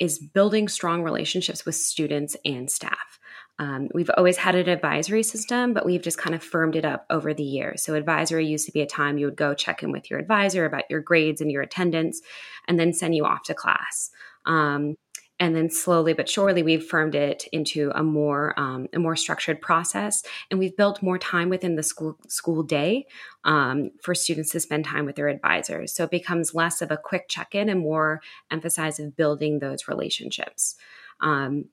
is 0.00 0.18
building 0.18 0.68
strong 0.68 1.02
relationships 1.02 1.64
with 1.64 1.74
students 1.74 2.36
and 2.44 2.70
staff. 2.70 3.17
Um, 3.58 3.88
we've 3.92 4.10
always 4.16 4.36
had 4.36 4.54
an 4.54 4.68
advisory 4.68 5.22
system, 5.22 5.74
but 5.74 5.84
we've 5.84 6.02
just 6.02 6.18
kind 6.18 6.34
of 6.34 6.42
firmed 6.42 6.76
it 6.76 6.84
up 6.84 7.06
over 7.10 7.34
the 7.34 7.42
years. 7.42 7.82
So, 7.82 7.94
advisory 7.94 8.46
used 8.46 8.66
to 8.66 8.72
be 8.72 8.82
a 8.82 8.86
time 8.86 9.18
you 9.18 9.26
would 9.26 9.36
go 9.36 9.54
check 9.54 9.82
in 9.82 9.90
with 9.90 10.10
your 10.10 10.18
advisor 10.18 10.64
about 10.64 10.84
your 10.88 11.00
grades 11.00 11.40
and 11.40 11.50
your 11.50 11.62
attendance, 11.62 12.20
and 12.68 12.78
then 12.78 12.92
send 12.92 13.14
you 13.14 13.24
off 13.24 13.42
to 13.44 13.54
class. 13.54 14.10
Um, 14.46 14.94
and 15.40 15.54
then 15.54 15.70
slowly 15.70 16.12
but 16.12 16.28
surely 16.28 16.62
we've 16.62 16.84
firmed 16.84 17.14
it 17.14 17.44
into 17.52 17.90
a 17.94 18.02
more 18.02 18.58
um, 18.58 18.88
a 18.92 18.98
more 18.98 19.16
structured 19.16 19.60
process 19.60 20.22
and 20.50 20.58
we've 20.58 20.76
built 20.76 21.02
more 21.02 21.18
time 21.18 21.48
within 21.48 21.76
the 21.76 21.82
school 21.82 22.16
school 22.28 22.62
day 22.62 23.06
um, 23.44 23.90
for 24.02 24.14
students 24.14 24.50
to 24.50 24.60
spend 24.60 24.84
time 24.84 25.04
with 25.04 25.16
their 25.16 25.28
advisors 25.28 25.92
so 25.92 26.04
it 26.04 26.10
becomes 26.10 26.54
less 26.54 26.82
of 26.82 26.90
a 26.90 26.96
quick 26.96 27.28
check-in 27.28 27.68
and 27.68 27.80
more 27.80 28.20
emphasis 28.50 28.98
of 28.98 29.16
building 29.16 29.58
those 29.58 29.88
relationships 29.88 30.76
um, 31.20 31.66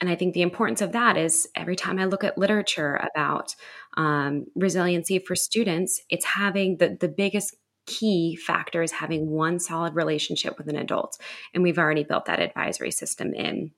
and 0.00 0.10
I 0.10 0.14
think 0.14 0.34
the 0.34 0.42
importance 0.42 0.80
of 0.80 0.92
that 0.92 1.16
is 1.16 1.48
every 1.54 1.76
time 1.76 1.98
I 1.98 2.06
look 2.06 2.24
at 2.24 2.38
literature 2.38 3.00
about 3.14 3.54
um, 3.96 4.46
resiliency 4.54 5.18
for 5.18 5.36
students, 5.36 6.00
it's 6.08 6.24
having 6.24 6.78
the, 6.78 6.96
the 6.98 7.08
biggest 7.08 7.56
key 7.86 8.36
factor 8.36 8.82
is 8.82 8.92
having 8.92 9.28
one 9.28 9.58
solid 9.58 9.94
relationship 9.94 10.56
with 10.56 10.68
an 10.68 10.76
adult. 10.76 11.18
And 11.52 11.62
we've 11.62 11.78
already 11.78 12.04
built 12.04 12.26
that 12.26 12.40
advisory 12.40 12.90
system 12.90 13.34
in. 13.34 13.72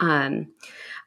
Um, 0.00 0.48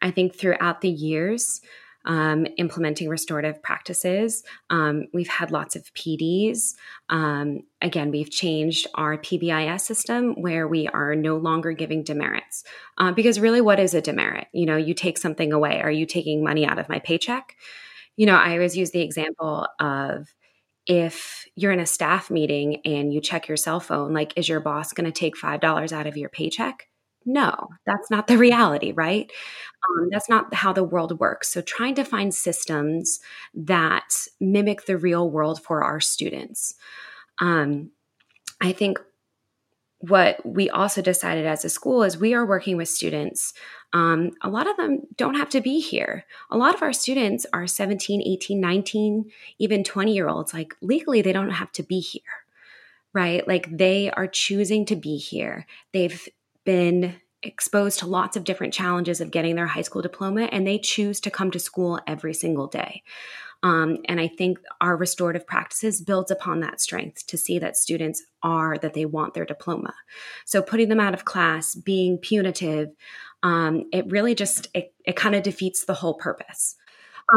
I 0.01 0.11
think 0.11 0.35
throughout 0.35 0.81
the 0.81 0.89
years, 0.89 1.61
um, 2.07 2.47
implementing 2.57 3.09
restorative 3.09 3.61
practices. 3.61 4.43
Um, 4.69 5.07
we've 5.13 5.27
had 5.27 5.51
lots 5.51 5.75
of 5.75 5.83
PDs. 5.93 6.73
Um, 7.09 7.59
again, 7.81 8.09
we've 8.11 8.31
changed 8.31 8.87
our 8.95 9.17
PBIS 9.17 9.81
system 9.81 10.33
where 10.41 10.67
we 10.67 10.87
are 10.87 11.15
no 11.15 11.35
longer 11.37 11.73
giving 11.73 12.03
demerits. 12.03 12.63
Uh, 12.97 13.11
because 13.11 13.39
really, 13.39 13.61
what 13.61 13.79
is 13.79 13.93
a 13.93 14.01
demerit? 14.01 14.47
You 14.53 14.65
know, 14.65 14.77
you 14.77 14.93
take 14.93 15.17
something 15.17 15.53
away. 15.53 15.81
Are 15.81 15.91
you 15.91 16.05
taking 16.05 16.43
money 16.43 16.65
out 16.65 16.79
of 16.79 16.89
my 16.89 16.99
paycheck? 16.99 17.55
You 18.15 18.25
know, 18.25 18.35
I 18.35 18.53
always 18.53 18.75
use 18.75 18.91
the 18.91 19.01
example 19.01 19.67
of 19.79 20.27
if 20.87 21.45
you're 21.55 21.73
in 21.73 21.81
a 21.81 21.85
staff 21.85 22.31
meeting 22.31 22.81
and 22.85 23.13
you 23.13 23.19
check 23.19 23.49
your 23.49 23.57
cell 23.57 23.81
phone, 23.81 24.13
like, 24.13 24.33
is 24.37 24.47
your 24.47 24.61
boss 24.61 24.93
going 24.93 25.05
to 25.05 25.11
take 25.11 25.35
$5 25.35 25.91
out 25.91 26.07
of 26.07 26.15
your 26.15 26.29
paycheck? 26.29 26.87
No, 27.25 27.67
that's 27.85 28.09
not 28.09 28.27
the 28.27 28.37
reality, 28.37 28.93
right? 28.93 29.29
Um, 29.89 30.09
that's 30.11 30.29
not 30.29 30.53
how 30.53 30.73
the 30.73 30.83
world 30.83 31.19
works. 31.19 31.49
So, 31.49 31.61
trying 31.61 31.95
to 31.95 32.03
find 32.03 32.33
systems 32.33 33.19
that 33.53 34.27
mimic 34.39 34.85
the 34.85 34.97
real 34.97 35.29
world 35.29 35.61
for 35.61 35.83
our 35.83 35.99
students. 35.99 36.75
Um, 37.39 37.91
I 38.59 38.71
think 38.71 38.99
what 39.99 40.43
we 40.45 40.69
also 40.69 41.01
decided 41.01 41.45
as 41.45 41.65
a 41.65 41.69
school 41.69 42.03
is 42.03 42.17
we 42.17 42.33
are 42.33 42.45
working 42.45 42.77
with 42.77 42.89
students 42.89 43.53
um, 43.93 44.31
a 44.41 44.49
lot 44.49 44.69
of 44.69 44.75
them 44.77 45.01
don't 45.15 45.35
have 45.35 45.49
to 45.49 45.61
be 45.61 45.79
here. 45.79 46.25
A 46.51 46.57
lot 46.57 46.75
of 46.75 46.81
our 46.81 46.93
students 46.93 47.45
are 47.53 47.67
17, 47.67 48.21
18, 48.21 48.59
19, 48.59 49.31
even 49.59 49.83
20 49.83 50.13
year 50.13 50.27
olds. 50.27 50.53
Like 50.53 50.75
legally, 50.81 51.21
they 51.21 51.31
don't 51.31 51.51
have 51.51 51.71
to 51.73 51.83
be 51.83 51.99
here, 51.99 52.21
right? 53.13 53.47
Like 53.47 53.75
they 53.75 54.11
are 54.11 54.27
choosing 54.27 54.85
to 54.87 54.95
be 54.95 55.17
here. 55.17 55.65
They've 55.93 56.27
been 56.65 57.15
exposed 57.47 57.99
to 57.99 58.07
lots 58.07 58.37
of 58.37 58.43
different 58.43 58.73
challenges 58.73 59.21
of 59.21 59.31
getting 59.31 59.55
their 59.55 59.67
high 59.67 59.81
school 59.81 60.01
diploma, 60.01 60.43
and 60.51 60.67
they 60.67 60.77
choose 60.77 61.19
to 61.21 61.31
come 61.31 61.51
to 61.51 61.59
school 61.59 61.99
every 62.05 62.33
single 62.33 62.67
day. 62.67 63.03
Um, 63.63 63.97
and 64.05 64.21
I 64.21 64.27
think 64.27 64.59
our 64.81 64.95
restorative 64.95 65.47
practices 65.47 66.01
builds 66.01 66.29
upon 66.29 66.59
that 66.59 66.79
strength 66.79 67.25
to 67.27 67.37
see 67.37 67.57
that 67.59 67.75
students 67.75 68.23
are 68.43 68.77
that 68.77 68.93
they 68.93 69.05
want 69.05 69.33
their 69.33 69.45
diploma. 69.45 69.93
So 70.45 70.61
putting 70.61 70.89
them 70.89 70.99
out 70.99 71.15
of 71.15 71.25
class, 71.25 71.73
being 71.73 72.19
punitive, 72.19 72.89
um, 73.41 73.85
it 73.91 74.05
really 74.11 74.35
just 74.35 74.67
it, 74.73 74.93
it 75.05 75.15
kind 75.15 75.33
of 75.33 75.43
defeats 75.43 75.85
the 75.85 75.95
whole 75.95 76.13
purpose. 76.13 76.75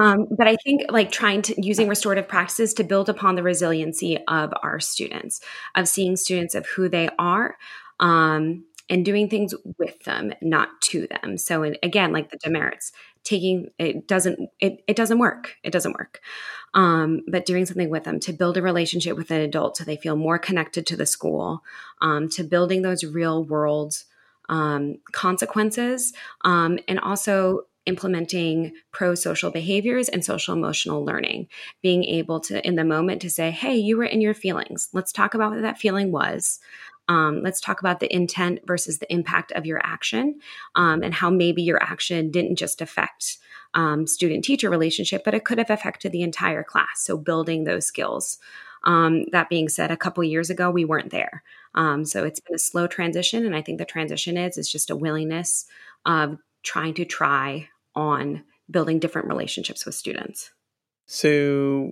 Um, 0.00 0.26
but 0.30 0.46
I 0.46 0.56
think 0.56 0.82
like 0.90 1.10
trying 1.10 1.42
to 1.42 1.54
using 1.60 1.88
restorative 1.88 2.28
practices 2.28 2.74
to 2.74 2.84
build 2.84 3.08
upon 3.08 3.34
the 3.34 3.42
resiliency 3.42 4.18
of 4.28 4.52
our 4.62 4.78
students, 4.78 5.40
of 5.74 5.88
seeing 5.88 6.16
students 6.16 6.54
of 6.54 6.66
who 6.66 6.88
they 6.88 7.08
are, 7.18 7.56
um, 7.98 8.64
and 8.90 9.04
doing 9.04 9.28
things 9.28 9.54
with 9.78 10.02
them, 10.02 10.34
not 10.42 10.68
to 10.82 11.06
them. 11.06 11.38
So, 11.38 11.62
and 11.62 11.78
again, 11.82 12.12
like 12.12 12.30
the 12.30 12.38
demerits, 12.38 12.92
taking 13.22 13.70
it 13.78 14.08
doesn't 14.08 14.50
it, 14.58 14.82
it 14.86 14.96
doesn't 14.96 15.18
work. 15.18 15.56
It 15.62 15.70
doesn't 15.70 15.92
work. 15.92 16.20
Um, 16.74 17.22
but 17.28 17.46
doing 17.46 17.66
something 17.66 17.88
with 17.88 18.04
them 18.04 18.20
to 18.20 18.32
build 18.32 18.56
a 18.56 18.62
relationship 18.62 19.16
with 19.16 19.30
an 19.30 19.40
adult 19.40 19.76
so 19.76 19.84
they 19.84 19.96
feel 19.96 20.16
more 20.16 20.38
connected 20.38 20.86
to 20.86 20.96
the 20.96 21.06
school, 21.06 21.62
um, 22.00 22.28
to 22.30 22.44
building 22.44 22.82
those 22.82 23.04
real 23.04 23.44
world 23.44 23.94
um, 24.48 24.96
consequences, 25.12 26.12
um, 26.44 26.78
and 26.88 26.98
also 27.00 27.62
implementing 27.86 28.72
pro 28.92 29.14
social 29.14 29.50
behaviors 29.50 30.08
and 30.08 30.24
social 30.24 30.54
emotional 30.54 31.04
learning. 31.04 31.48
Being 31.82 32.04
able 32.04 32.40
to, 32.40 32.64
in 32.66 32.74
the 32.74 32.84
moment, 32.84 33.22
to 33.22 33.30
say, 33.30 33.50
hey, 33.50 33.76
you 33.76 33.96
were 33.96 34.04
in 34.04 34.20
your 34.20 34.34
feelings. 34.34 34.88
Let's 34.92 35.12
talk 35.12 35.34
about 35.34 35.52
what 35.52 35.62
that 35.62 35.78
feeling 35.78 36.12
was. 36.12 36.60
Um, 37.10 37.42
let's 37.42 37.60
talk 37.60 37.80
about 37.80 37.98
the 37.98 38.14
intent 38.14 38.60
versus 38.64 39.00
the 39.00 39.12
impact 39.12 39.50
of 39.52 39.66
your 39.66 39.80
action 39.84 40.40
um, 40.76 41.02
and 41.02 41.12
how 41.12 41.28
maybe 41.28 41.60
your 41.60 41.82
action 41.82 42.30
didn't 42.30 42.54
just 42.54 42.80
affect 42.80 43.38
um, 43.74 44.06
student 44.06 44.44
teacher 44.44 44.70
relationship, 44.70 45.24
but 45.24 45.34
it 45.34 45.44
could 45.44 45.58
have 45.58 45.70
affected 45.70 46.12
the 46.12 46.22
entire 46.22 46.62
class. 46.62 47.02
So, 47.02 47.16
building 47.18 47.64
those 47.64 47.84
skills. 47.84 48.38
Um, 48.84 49.26
that 49.32 49.50
being 49.50 49.68
said, 49.68 49.90
a 49.90 49.96
couple 49.96 50.24
years 50.24 50.50
ago, 50.50 50.70
we 50.70 50.84
weren't 50.84 51.10
there. 51.10 51.42
Um, 51.74 52.04
so 52.04 52.24
it's 52.24 52.40
been 52.40 52.54
a 52.54 52.58
slow 52.58 52.86
transition, 52.86 53.44
and 53.44 53.54
I 53.54 53.60
think 53.60 53.78
the 53.78 53.84
transition 53.84 54.36
is 54.36 54.56
is 54.56 54.70
just 54.70 54.90
a 54.90 54.96
willingness 54.96 55.66
of 56.06 56.38
trying 56.62 56.94
to 56.94 57.04
try 57.04 57.68
on 57.94 58.44
building 58.70 59.00
different 59.00 59.28
relationships 59.28 59.84
with 59.84 59.94
students. 59.94 60.50
So 61.06 61.90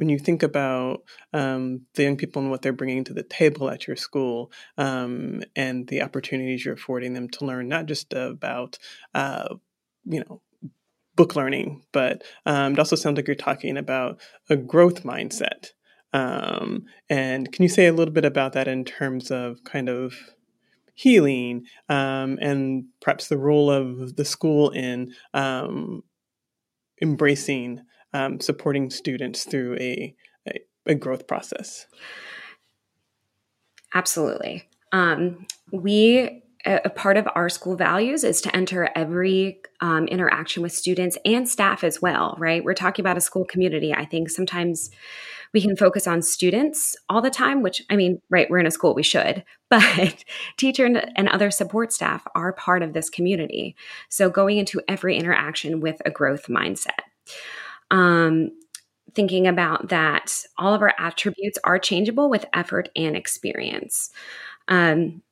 when 0.00 0.08
you 0.08 0.18
think 0.18 0.42
about 0.42 1.02
um, 1.34 1.82
the 1.94 2.04
young 2.04 2.16
people 2.16 2.40
and 2.40 2.50
what 2.50 2.62
they're 2.62 2.72
bringing 2.72 3.04
to 3.04 3.12
the 3.12 3.22
table 3.22 3.68
at 3.68 3.86
your 3.86 3.96
school 3.96 4.50
um, 4.78 5.42
and 5.54 5.86
the 5.88 6.00
opportunities 6.00 6.64
you're 6.64 6.72
affording 6.72 7.12
them 7.12 7.28
to 7.28 7.44
learn, 7.44 7.68
not 7.68 7.84
just 7.84 8.14
about, 8.14 8.78
uh, 9.14 9.54
you 10.06 10.20
know, 10.20 10.40
book 11.16 11.36
learning, 11.36 11.82
but 11.92 12.22
um, 12.46 12.72
it 12.72 12.78
also 12.78 12.96
sounds 12.96 13.16
like 13.16 13.26
you're 13.26 13.34
talking 13.34 13.76
about 13.76 14.18
a 14.48 14.56
growth 14.56 15.02
mindset. 15.02 15.72
Um, 16.14 16.86
and 17.10 17.52
can 17.52 17.62
you 17.62 17.68
say 17.68 17.86
a 17.86 17.92
little 17.92 18.14
bit 18.14 18.24
about 18.24 18.54
that 18.54 18.68
in 18.68 18.86
terms 18.86 19.30
of 19.30 19.62
kind 19.64 19.90
of 19.90 20.14
healing 20.94 21.66
um, 21.90 22.38
and 22.40 22.84
perhaps 23.02 23.28
the 23.28 23.36
role 23.36 23.70
of 23.70 24.16
the 24.16 24.24
school 24.24 24.70
in 24.70 25.12
um, 25.34 26.04
embracing 27.02 27.82
um, 28.12 28.40
supporting 28.40 28.90
students 28.90 29.44
through 29.44 29.76
a, 29.76 30.14
a, 30.48 30.60
a 30.86 30.94
growth 30.94 31.26
process? 31.26 31.86
Absolutely. 33.94 34.68
Um, 34.92 35.46
we 35.72 36.42
a 36.66 36.90
part 36.90 37.16
of 37.16 37.26
our 37.34 37.48
school 37.48 37.74
values 37.74 38.22
is 38.22 38.42
to 38.42 38.54
enter 38.54 38.90
every 38.94 39.60
um, 39.80 40.06
interaction 40.08 40.62
with 40.62 40.72
students 40.72 41.16
and 41.24 41.48
staff 41.48 41.82
as 41.82 42.02
well, 42.02 42.36
right? 42.38 42.62
We're 42.62 42.74
talking 42.74 43.02
about 43.02 43.16
a 43.16 43.22
school 43.22 43.46
community. 43.46 43.94
I 43.94 44.04
think 44.04 44.28
sometimes 44.28 44.90
we 45.54 45.62
can 45.62 45.74
focus 45.74 46.06
on 46.06 46.20
students 46.22 46.96
all 47.08 47.22
the 47.22 47.30
time, 47.30 47.62
which 47.62 47.82
I 47.88 47.96
mean, 47.96 48.20
right, 48.28 48.48
we're 48.50 48.58
in 48.58 48.66
a 48.66 48.70
school, 48.70 48.94
we 48.94 49.02
should, 49.02 49.42
but 49.70 50.24
teacher 50.58 50.84
and 50.84 51.28
other 51.28 51.50
support 51.50 51.92
staff 51.92 52.26
are 52.34 52.52
part 52.52 52.82
of 52.82 52.92
this 52.92 53.08
community. 53.08 53.74
So 54.10 54.28
going 54.28 54.58
into 54.58 54.82
every 54.86 55.16
interaction 55.16 55.80
with 55.80 56.02
a 56.04 56.10
growth 56.10 56.46
mindset. 56.48 57.00
Um, 57.90 58.50
thinking 59.14 59.46
about 59.46 59.88
that 59.88 60.44
all 60.56 60.72
of 60.72 60.82
our 60.82 60.94
attributes 60.98 61.58
are 61.64 61.78
changeable 61.78 62.30
with 62.30 62.44
effort 62.52 62.88
and 62.94 63.16
experience. 63.16 64.10
Um, 64.68 65.22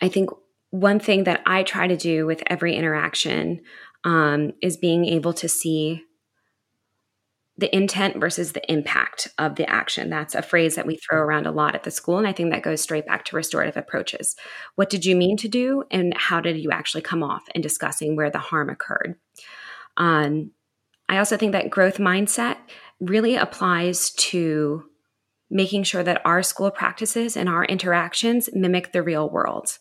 I 0.00 0.08
think 0.08 0.30
one 0.70 0.98
thing 0.98 1.24
that 1.24 1.42
I 1.46 1.62
try 1.62 1.86
to 1.86 1.96
do 1.96 2.26
with 2.26 2.42
every 2.46 2.74
interaction 2.74 3.60
um, 4.04 4.52
is 4.60 4.76
being 4.76 5.04
able 5.04 5.32
to 5.34 5.48
see 5.48 6.02
the 7.56 7.74
intent 7.74 8.16
versus 8.16 8.52
the 8.52 8.72
impact 8.72 9.28
of 9.38 9.54
the 9.54 9.68
action. 9.70 10.10
That's 10.10 10.34
a 10.34 10.42
phrase 10.42 10.74
that 10.74 10.86
we 10.86 10.96
throw 10.96 11.20
around 11.20 11.46
a 11.46 11.52
lot 11.52 11.76
at 11.76 11.84
the 11.84 11.92
school. 11.92 12.18
And 12.18 12.26
I 12.26 12.32
think 12.32 12.50
that 12.50 12.64
goes 12.64 12.80
straight 12.80 13.06
back 13.06 13.24
to 13.26 13.36
restorative 13.36 13.76
approaches. 13.76 14.34
What 14.74 14.90
did 14.90 15.04
you 15.04 15.14
mean 15.14 15.36
to 15.36 15.48
do? 15.48 15.84
And 15.90 16.16
how 16.16 16.40
did 16.40 16.58
you 16.58 16.72
actually 16.72 17.02
come 17.02 17.22
off 17.22 17.44
in 17.54 17.60
discussing 17.60 18.16
where 18.16 18.30
the 18.30 18.38
harm 18.38 18.70
occurred? 18.70 19.14
Um, 19.96 20.50
I 21.14 21.18
also 21.18 21.36
think 21.36 21.52
that 21.52 21.70
growth 21.70 21.98
mindset 21.98 22.56
really 23.00 23.36
applies 23.36 24.10
to 24.10 24.84
making 25.50 25.84
sure 25.84 26.02
that 26.02 26.22
our 26.24 26.42
school 26.42 26.70
practices 26.70 27.36
and 27.36 27.48
our 27.48 27.64
interactions 27.64 28.48
mimic 28.52 28.92
the 28.92 29.02
real 29.02 29.28
world. 29.28 29.78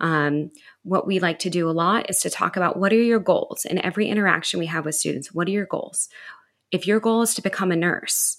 Um, 0.00 0.50
what 0.82 1.06
we 1.06 1.18
like 1.18 1.38
to 1.40 1.50
do 1.50 1.68
a 1.68 1.72
lot 1.72 2.10
is 2.10 2.20
to 2.20 2.30
talk 2.30 2.56
about 2.56 2.78
what 2.78 2.92
are 2.92 3.02
your 3.02 3.18
goals 3.18 3.64
in 3.64 3.84
every 3.84 4.08
interaction 4.08 4.60
we 4.60 4.66
have 4.66 4.84
with 4.84 4.94
students. 4.94 5.32
What 5.32 5.48
are 5.48 5.52
your 5.52 5.66
goals? 5.66 6.08
if 6.70 6.86
your 6.86 7.00
goal 7.00 7.22
is 7.22 7.34
to 7.34 7.42
become 7.42 7.70
a 7.70 7.76
nurse, 7.76 8.38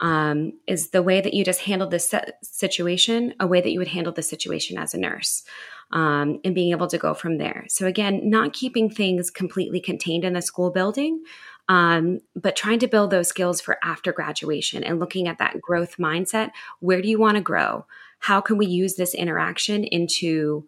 um, 0.00 0.52
is 0.66 0.90
the 0.90 1.02
way 1.02 1.20
that 1.20 1.34
you 1.34 1.44
just 1.44 1.60
handled 1.60 1.90
this 1.90 2.12
situation 2.42 3.34
a 3.38 3.46
way 3.46 3.60
that 3.60 3.70
you 3.70 3.78
would 3.78 3.88
handle 3.88 4.12
the 4.12 4.22
situation 4.22 4.76
as 4.76 4.92
a 4.92 4.98
nurse 4.98 5.44
um, 5.92 6.40
and 6.44 6.54
being 6.54 6.72
able 6.72 6.88
to 6.88 6.98
go 6.98 7.14
from 7.14 7.38
there. 7.38 7.64
So, 7.68 7.86
again, 7.86 8.28
not 8.28 8.52
keeping 8.52 8.90
things 8.90 9.30
completely 9.30 9.80
contained 9.80 10.24
in 10.24 10.32
the 10.32 10.42
school 10.42 10.70
building, 10.70 11.22
um, 11.68 12.20
but 12.36 12.56
trying 12.56 12.78
to 12.80 12.88
build 12.88 13.10
those 13.10 13.28
skills 13.28 13.60
for 13.60 13.78
after 13.82 14.12
graduation 14.12 14.84
and 14.84 15.00
looking 15.00 15.28
at 15.28 15.38
that 15.38 15.60
growth 15.60 15.96
mindset. 15.96 16.50
Where 16.80 17.00
do 17.00 17.08
you 17.08 17.18
want 17.18 17.36
to 17.36 17.42
grow? 17.42 17.86
How 18.20 18.40
can 18.40 18.58
we 18.58 18.66
use 18.66 18.94
this 18.94 19.14
interaction 19.14 19.84
into 19.84 20.66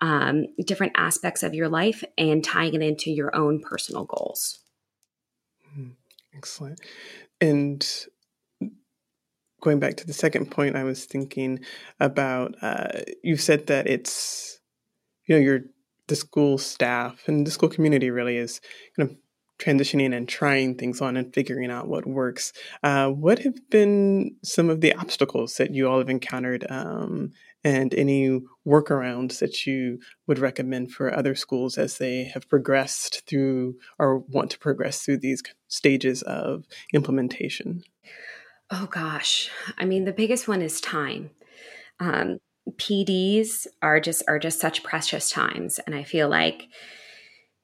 um, 0.00 0.46
different 0.64 0.92
aspects 0.96 1.42
of 1.42 1.54
your 1.54 1.68
life 1.68 2.04
and 2.16 2.44
tying 2.44 2.74
it 2.74 2.82
into 2.82 3.10
your 3.10 3.34
own 3.34 3.60
personal 3.60 4.04
goals? 4.04 4.60
Hmm, 5.74 5.90
excellent. 6.34 6.80
And 7.40 7.86
going 9.60 9.80
back 9.80 9.96
to 9.96 10.06
the 10.06 10.12
second 10.12 10.50
point, 10.50 10.76
I 10.76 10.84
was 10.84 11.04
thinking 11.06 11.60
about 11.98 12.54
uh, 12.62 13.00
you 13.22 13.36
said 13.36 13.66
that 13.66 13.86
it's, 13.88 14.60
you 15.26 15.34
know, 15.34 15.40
your 15.40 15.60
the 16.08 16.14
school 16.16 16.56
staff 16.56 17.26
and 17.26 17.44
the 17.44 17.50
school 17.50 17.68
community 17.68 18.10
really 18.10 18.36
is 18.36 18.60
kind 18.96 19.10
of 19.10 19.16
transitioning 19.58 20.14
and 20.14 20.28
trying 20.28 20.74
things 20.74 21.00
on 21.00 21.16
and 21.16 21.32
figuring 21.32 21.70
out 21.70 21.88
what 21.88 22.06
works. 22.06 22.52
Uh, 22.82 23.08
what 23.08 23.38
have 23.40 23.58
been 23.70 24.36
some 24.42 24.68
of 24.68 24.80
the 24.80 24.92
obstacles 24.94 25.56
that 25.56 25.74
you 25.74 25.88
all 25.88 25.98
have 25.98 26.10
encountered 26.10 26.66
um, 26.68 27.30
and 27.64 27.94
any 27.94 28.40
workarounds 28.66 29.38
that 29.38 29.66
you 29.66 29.98
would 30.26 30.38
recommend 30.38 30.92
for 30.92 31.14
other 31.14 31.34
schools 31.34 31.78
as 31.78 31.98
they 31.98 32.24
have 32.24 32.48
progressed 32.48 33.26
through 33.26 33.74
or 33.98 34.18
want 34.18 34.50
to 34.50 34.58
progress 34.58 35.02
through 35.02 35.18
these 35.18 35.42
stages 35.68 36.22
of 36.22 36.64
implementation? 36.92 37.82
Oh 38.70 38.86
gosh, 38.90 39.50
I 39.78 39.84
mean 39.84 40.04
the 40.04 40.12
biggest 40.12 40.48
one 40.48 40.60
is 40.60 40.80
time. 40.80 41.30
Um, 42.00 42.38
PDs 42.72 43.66
are 43.80 44.00
just 44.00 44.24
are 44.28 44.38
just 44.38 44.60
such 44.60 44.82
precious 44.82 45.30
times, 45.30 45.78
and 45.86 45.94
I 45.94 46.02
feel 46.02 46.28
like 46.28 46.68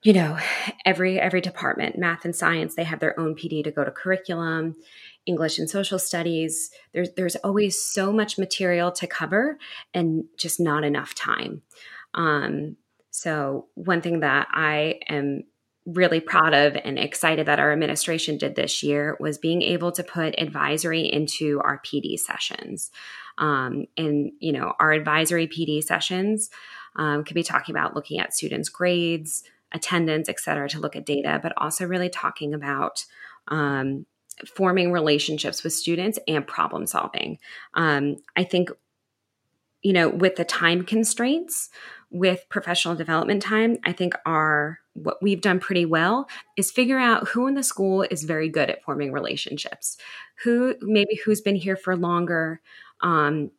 you 0.02 0.12
know 0.12 0.38
every 0.85 1.21
every 1.21 1.40
department, 1.40 1.99
math 1.99 2.25
and 2.25 2.35
science, 2.35 2.75
they 2.75 2.85
have 2.85 3.00
their 3.00 3.18
own 3.18 3.35
PD 3.35 3.64
to 3.64 3.71
go 3.71 3.85
to 3.85 3.90
curriculum. 3.90 4.76
English 5.25 5.59
and 5.61 5.71
social 5.71 6.00
studies. 6.00 6.71
There's 6.92 7.11
there's 7.12 7.37
always 7.37 7.80
so 7.80 8.12
much 8.12 8.38
material 8.38 8.90
to 8.92 9.06
cover, 9.06 9.59
and 9.94 10.25
just 10.37 10.59
not 10.59 10.85
enough 10.85 11.14
time. 11.14 11.62
Um, 12.14 12.76
so 13.11 13.66
one 13.75 14.00
thing 14.00 14.21
that 14.21 14.49
I 14.50 15.00
am 15.09 15.44
really 15.85 16.21
proud 16.21 16.54
of 16.54 16.76
and 16.85 16.99
excited 16.99 17.47
that 17.47 17.59
our 17.59 17.73
administration 17.73 18.38
did 18.38 18.54
this 18.54 18.82
year 18.82 19.16
was 19.18 19.38
being 19.38 19.62
able 19.62 19.90
to 19.92 20.04
put 20.04 20.35
advisory 20.38 21.02
into 21.12 21.61
our 21.64 21.80
PD 21.85 22.18
sessions. 22.18 22.90
Um, 23.38 23.87
and, 23.97 24.32
you 24.38 24.52
know, 24.52 24.75
our 24.78 24.92
advisory 24.92 25.49
PD 25.49 25.82
sessions 25.82 26.50
um, 26.94 27.25
could 27.25 27.35
be 27.35 27.42
talking 27.42 27.75
about 27.75 27.97
looking 27.97 28.21
at 28.21 28.35
students' 28.35 28.68
grades, 28.68 29.42
attendance, 29.75 30.29
et 30.29 30.41
cetera, 30.41 30.69
to 30.69 30.81
look 30.81 30.97
at 30.97 31.07
data, 31.07 31.41
but 31.43 31.52
also 31.57 31.87
really 31.87 32.09
talking 32.09 32.55
about 32.55 33.05
um, 33.49 34.07
forming 34.47 34.93
relationships 34.93 35.62
with 35.62 35.73
students 35.73 36.19
and 36.26 36.47
problem 36.47 36.87
solving. 36.87 37.38
Um, 37.75 38.17
I 38.37 38.45
think, 38.45 38.71
you 39.83 39.93
know, 39.93 40.09
with 40.09 40.37
the 40.37 40.45
time 40.45 40.85
constraints, 40.85 41.71
with 42.11 42.45
professional 42.49 42.95
development 42.95 43.43
time, 43.43 43.79
I 43.85 43.93
think 43.93 44.14
our 44.26 44.79
what 44.95 45.23
we've 45.23 45.41
done 45.41 45.59
pretty 45.59 45.87
well 45.87 46.29
is 46.57 46.71
figure 46.71 46.99
out 46.99 47.29
who 47.29 47.47
in 47.47 47.55
the 47.55 47.62
school 47.62 48.02
is 48.11 48.25
very 48.25 48.50
good 48.50 48.69
at 48.69 48.83
forming 48.83 49.11
relationships, 49.11 49.97
who 50.45 50.75
maybe 50.83 51.19
who's 51.25 51.41
been 51.41 51.57
here 51.57 51.76
for 51.76 51.97
longer, 51.97 52.61
um, 53.00 53.50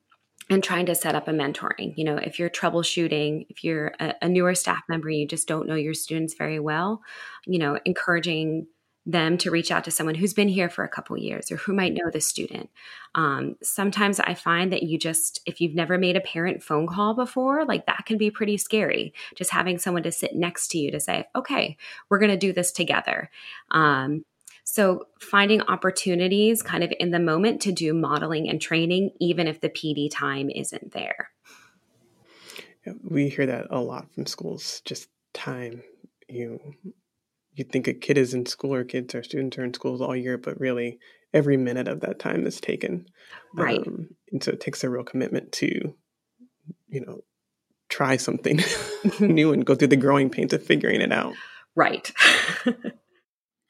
and 0.50 0.64
trying 0.64 0.86
to 0.88 0.96
set 0.96 1.16
up 1.16 1.28
a 1.28 1.32
mentoring. 1.32 1.94
You 1.96 2.04
know, 2.06 2.18
if 2.18 2.40
you're 2.40 2.50
troubleshooting, 2.50 3.46
if 3.50 3.64
you're 3.64 3.94
a, 4.00 4.14
a 4.22 4.30
newer 4.30 4.56
staff 4.56 4.82
member, 4.90 5.10
you 5.10 5.28
just 5.28 5.48
don't 5.48 5.68
know 5.68 5.76
your 5.76 5.94
students 5.94 6.34
very 6.34 6.60
well, 6.60 7.02
you 7.46 7.60
know, 7.60 7.80
encouraging 7.86 8.68
them 9.06 9.38
to 9.38 9.52
reach 9.52 9.70
out 9.70 9.84
to 9.84 9.92
someone 9.92 10.16
who's 10.16 10.34
been 10.34 10.48
here 10.48 10.70
for 10.70 10.86
a 10.86 10.90
couple 10.90 11.18
years 11.18 11.52
or 11.52 11.58
who 11.58 11.74
might 11.74 11.94
know 11.94 12.10
the 12.10 12.22
student. 12.22 12.70
Um, 13.16 13.56
sometimes 13.62 14.20
I 14.22 14.34
find 14.34 14.72
that 14.72 14.84
you 14.84 14.98
just, 14.98 15.42
if 15.46 15.60
you've 15.60 15.76
never 15.76 15.98
made 15.98 16.16
a 16.16 16.22
parent 16.22 16.64
phone 16.64 16.88
call 16.88 17.14
before, 17.14 17.66
like 17.66 17.86
that 17.86 18.06
can 18.06 18.18
be 18.18 18.32
pretty 18.32 18.56
scary. 18.56 19.14
Just 19.36 19.52
having 19.52 19.78
someone 19.78 20.04
to 20.04 20.12
sit 20.12 20.36
next 20.36 20.70
to 20.70 20.78
you 20.78 20.90
to 20.92 21.02
say, 21.02 21.26
okay, 21.36 21.76
we're 22.10 22.20
going 22.20 22.32
to 22.32 22.38
do 22.38 22.54
this 22.54 22.72
together. 22.72 23.30
Um, 23.72 24.24
so 24.64 25.08
finding 25.20 25.62
opportunities 25.62 26.62
kind 26.62 26.84
of 26.84 26.94
in 27.00 27.12
the 27.12 27.20
moment 27.20 27.62
to 27.62 27.72
do 27.72 27.94
modeling 27.94 28.50
and 28.50 28.62
training, 28.62 29.12
even 29.20 29.48
if 29.48 29.62
the 29.62 29.70
PD 29.70 30.10
time 30.12 30.50
isn't 30.50 30.94
there. 30.94 31.30
We 33.04 33.30
hear 33.30 33.46
that 33.46 33.68
a 33.70 33.80
lot 33.80 34.12
from 34.14 34.26
schools, 34.26 34.82
just 34.86 35.10
time. 35.34 35.84
You 36.28 36.60
you 37.56 37.64
think 37.64 37.88
a 37.88 37.94
kid 37.94 38.18
is 38.18 38.34
in 38.34 38.46
school 38.46 38.74
or 38.74 38.84
kids 38.84 39.14
or 39.14 39.24
students 39.24 39.58
are 39.58 39.64
in 39.64 39.74
schools 39.74 40.02
all 40.02 40.16
year, 40.16 40.38
but 40.38 40.60
really 40.60 41.00
every 41.34 41.58
minute 41.58 41.88
of 41.88 42.02
that 42.02 42.20
time 42.20 42.46
is 42.46 42.60
taken. 42.60 43.06
Right. 43.54 43.86
Um, 43.86 44.10
and 44.32 44.44
so 44.44 44.52
it 44.52 44.60
takes 44.60 44.84
a 44.84 44.90
real 44.90 45.04
commitment 45.04 45.52
to, 45.54 45.94
you 46.88 47.06
know, 47.06 47.22
try 47.90 48.18
something 48.18 48.60
new 49.20 49.54
and 49.54 49.66
go 49.66 49.76
through 49.76 49.90
the 49.90 49.96
growing 49.96 50.30
pains 50.30 50.54
of 50.54 50.64
figuring 50.64 51.02
it 51.02 51.12
out. 51.12 51.34
Right. 51.76 52.12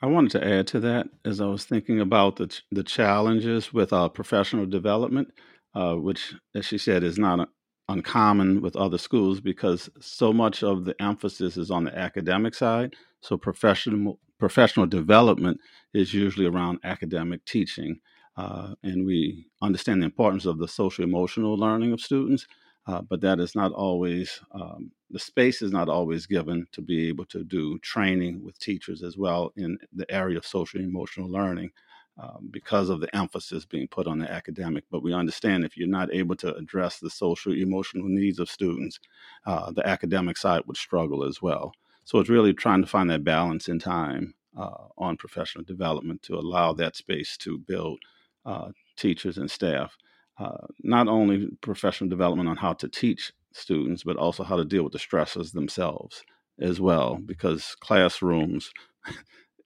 I 0.03 0.07
wanted 0.07 0.31
to 0.33 0.45
add 0.45 0.67
to 0.67 0.81
that 0.81 1.07
as 1.25 1.41
I 1.41 1.47
was 1.47 1.65
thinking 1.65 2.01
about 2.01 2.35
the 2.35 2.61
the 2.73 2.83
challenges 2.83 3.73
with 3.73 3.93
uh, 3.93 4.09
professional 4.09 4.65
development, 4.67 5.29
uh, 5.75 5.95
which, 5.95 6.35
as 6.53 6.65
she 6.65 6.77
said, 6.77 7.03
is 7.03 7.17
not 7.17 7.49
uncommon 7.89 8.61
with 8.61 8.75
other 8.75 8.99
schools 8.99 9.41
because 9.41 9.89
so 10.01 10.33
much 10.33 10.63
of 10.63 10.85
the 10.85 11.01
emphasis 11.01 11.57
is 11.57 11.71
on 11.71 11.85
the 11.85 11.97
academic 11.97 12.53
side. 12.53 12.95
So 13.21 13.37
professional 13.37 14.19
professional 14.39 14.87
development 14.87 15.59
is 15.93 16.13
usually 16.13 16.47
around 16.47 16.79
academic 16.83 17.45
teaching, 17.45 18.01
uh, 18.35 18.75
and 18.83 19.07
we 19.07 19.47
understand 19.61 20.01
the 20.01 20.07
importance 20.07 20.45
of 20.45 20.59
the 20.59 20.67
social 20.67 21.05
emotional 21.05 21.55
learning 21.57 21.93
of 21.93 22.01
students. 22.01 22.45
Uh, 22.85 23.01
but 23.01 23.21
that 23.21 23.39
is 23.39 23.55
not 23.55 23.71
always 23.71 24.41
um, 24.51 24.91
the 25.09 25.19
space 25.19 25.61
is 25.61 25.71
not 25.71 25.87
always 25.87 26.25
given 26.25 26.67
to 26.71 26.81
be 26.81 27.07
able 27.07 27.25
to 27.25 27.43
do 27.43 27.77
training 27.79 28.43
with 28.43 28.57
teachers 28.59 29.03
as 29.03 29.17
well 29.17 29.53
in 29.55 29.77
the 29.93 30.09
area 30.11 30.37
of 30.37 30.45
social 30.45 30.81
emotional 30.81 31.29
learning 31.29 31.71
um, 32.17 32.49
because 32.51 32.89
of 32.89 32.99
the 32.99 33.15
emphasis 33.15 33.65
being 33.65 33.87
put 33.87 34.07
on 34.07 34.19
the 34.19 34.29
academic. 34.29 34.83
But 34.91 35.03
we 35.03 35.13
understand 35.13 35.63
if 35.63 35.77
you're 35.77 35.87
not 35.87 36.13
able 36.13 36.35
to 36.37 36.53
address 36.55 36.99
the 36.99 37.09
social 37.09 37.53
emotional 37.53 38.07
needs 38.07 38.39
of 38.39 38.49
students, 38.49 38.99
uh, 39.45 39.71
the 39.71 39.87
academic 39.87 40.37
side 40.37 40.63
would 40.67 40.77
struggle 40.77 41.23
as 41.23 41.41
well. 41.41 41.73
So 42.05 42.19
it's 42.19 42.29
really 42.29 42.53
trying 42.53 42.81
to 42.81 42.87
find 42.87 43.09
that 43.09 43.23
balance 43.23 43.69
in 43.69 43.79
time 43.79 44.33
uh, 44.57 44.87
on 44.97 45.17
professional 45.17 45.63
development 45.63 46.21
to 46.23 46.35
allow 46.35 46.73
that 46.73 46.95
space 46.95 47.37
to 47.37 47.57
build 47.57 47.99
uh, 48.45 48.69
teachers 48.97 49.37
and 49.37 49.49
staff. 49.49 49.95
Uh, 50.39 50.67
not 50.81 51.07
only 51.07 51.47
professional 51.61 52.09
development 52.09 52.49
on 52.49 52.57
how 52.57 52.73
to 52.73 52.87
teach 52.87 53.31
students, 53.53 54.03
but 54.03 54.17
also 54.17 54.43
how 54.43 54.57
to 54.57 54.65
deal 54.65 54.83
with 54.83 54.93
the 54.93 54.99
stresses 54.99 55.51
themselves 55.51 56.23
as 56.59 56.79
well, 56.81 57.19
because 57.25 57.75
classrooms 57.79 58.71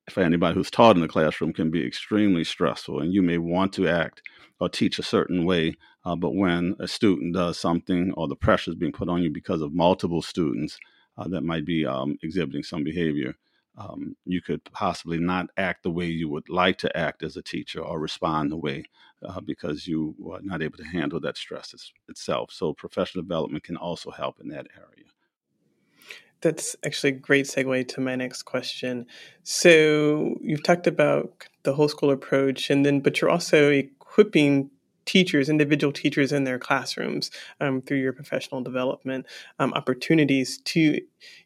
for 0.09 0.23
anybody 0.23 0.55
who's 0.55 0.71
taught 0.71 0.95
in 0.95 1.01
the 1.01 1.07
classroom 1.07 1.53
can 1.53 1.69
be 1.69 1.85
extremely 1.85 2.43
stressful 2.43 2.99
and 2.99 3.13
you 3.13 3.21
may 3.21 3.37
want 3.37 3.73
to 3.73 3.87
act 3.87 4.21
or 4.59 4.69
teach 4.69 4.99
a 4.99 5.03
certain 5.03 5.45
way 5.45 5.75
uh, 6.05 6.15
but 6.15 6.33
when 6.33 6.75
a 6.79 6.87
student 6.87 7.33
does 7.33 7.59
something 7.59 8.13
or 8.15 8.27
the 8.27 8.35
pressure 8.35 8.71
is 8.71 8.75
being 8.75 8.91
put 8.91 9.09
on 9.09 9.21
you 9.21 9.29
because 9.29 9.61
of 9.61 9.73
multiple 9.73 10.21
students 10.21 10.79
uh, 11.17 11.27
that 11.27 11.43
might 11.43 11.65
be 11.65 11.85
um, 11.85 12.17
exhibiting 12.23 12.63
some 12.63 12.83
behavior 12.83 13.33
um, 13.77 14.15
you 14.25 14.41
could 14.41 14.63
possibly 14.65 15.19
not 15.19 15.47
act 15.57 15.83
the 15.83 15.91
way 15.91 16.05
you 16.05 16.29
would 16.29 16.49
like 16.49 16.77
to 16.79 16.97
act 16.97 17.23
as 17.23 17.37
a 17.37 17.41
teacher 17.41 17.79
or 17.81 17.99
respond 17.99 18.51
the 18.51 18.57
way 18.57 18.83
uh, 19.23 19.39
because 19.39 19.87
you 19.87 20.15
are 20.31 20.41
not 20.41 20.61
able 20.61 20.77
to 20.77 20.83
handle 20.83 21.19
that 21.19 21.37
stress 21.37 21.73
itself 22.09 22.51
so 22.51 22.73
professional 22.73 23.23
development 23.23 23.63
can 23.63 23.77
also 23.77 24.11
help 24.11 24.39
in 24.41 24.49
that 24.49 24.67
area 24.75 25.05
that's 26.41 26.75
actually 26.85 27.09
a 27.09 27.13
great 27.13 27.45
segue 27.45 27.87
to 27.87 28.01
my 28.01 28.15
next 28.15 28.43
question. 28.43 29.07
So 29.43 30.37
you've 30.41 30.63
talked 30.63 30.87
about 30.87 31.47
the 31.63 31.73
whole 31.73 31.89
school 31.89 32.11
approach, 32.11 32.69
and 32.69 32.85
then 32.85 32.99
but 32.99 33.19
you're 33.19 33.29
also 33.29 33.71
equipping 33.71 34.69
teachers, 35.07 35.49
individual 35.49 35.91
teachers 35.91 36.31
in 36.31 36.43
their 36.43 36.59
classrooms 36.59 37.31
um, 37.59 37.81
through 37.81 37.97
your 37.97 38.13
professional 38.13 38.61
development 38.61 39.25
um, 39.57 39.73
opportunities 39.73 40.59
to 40.65 40.99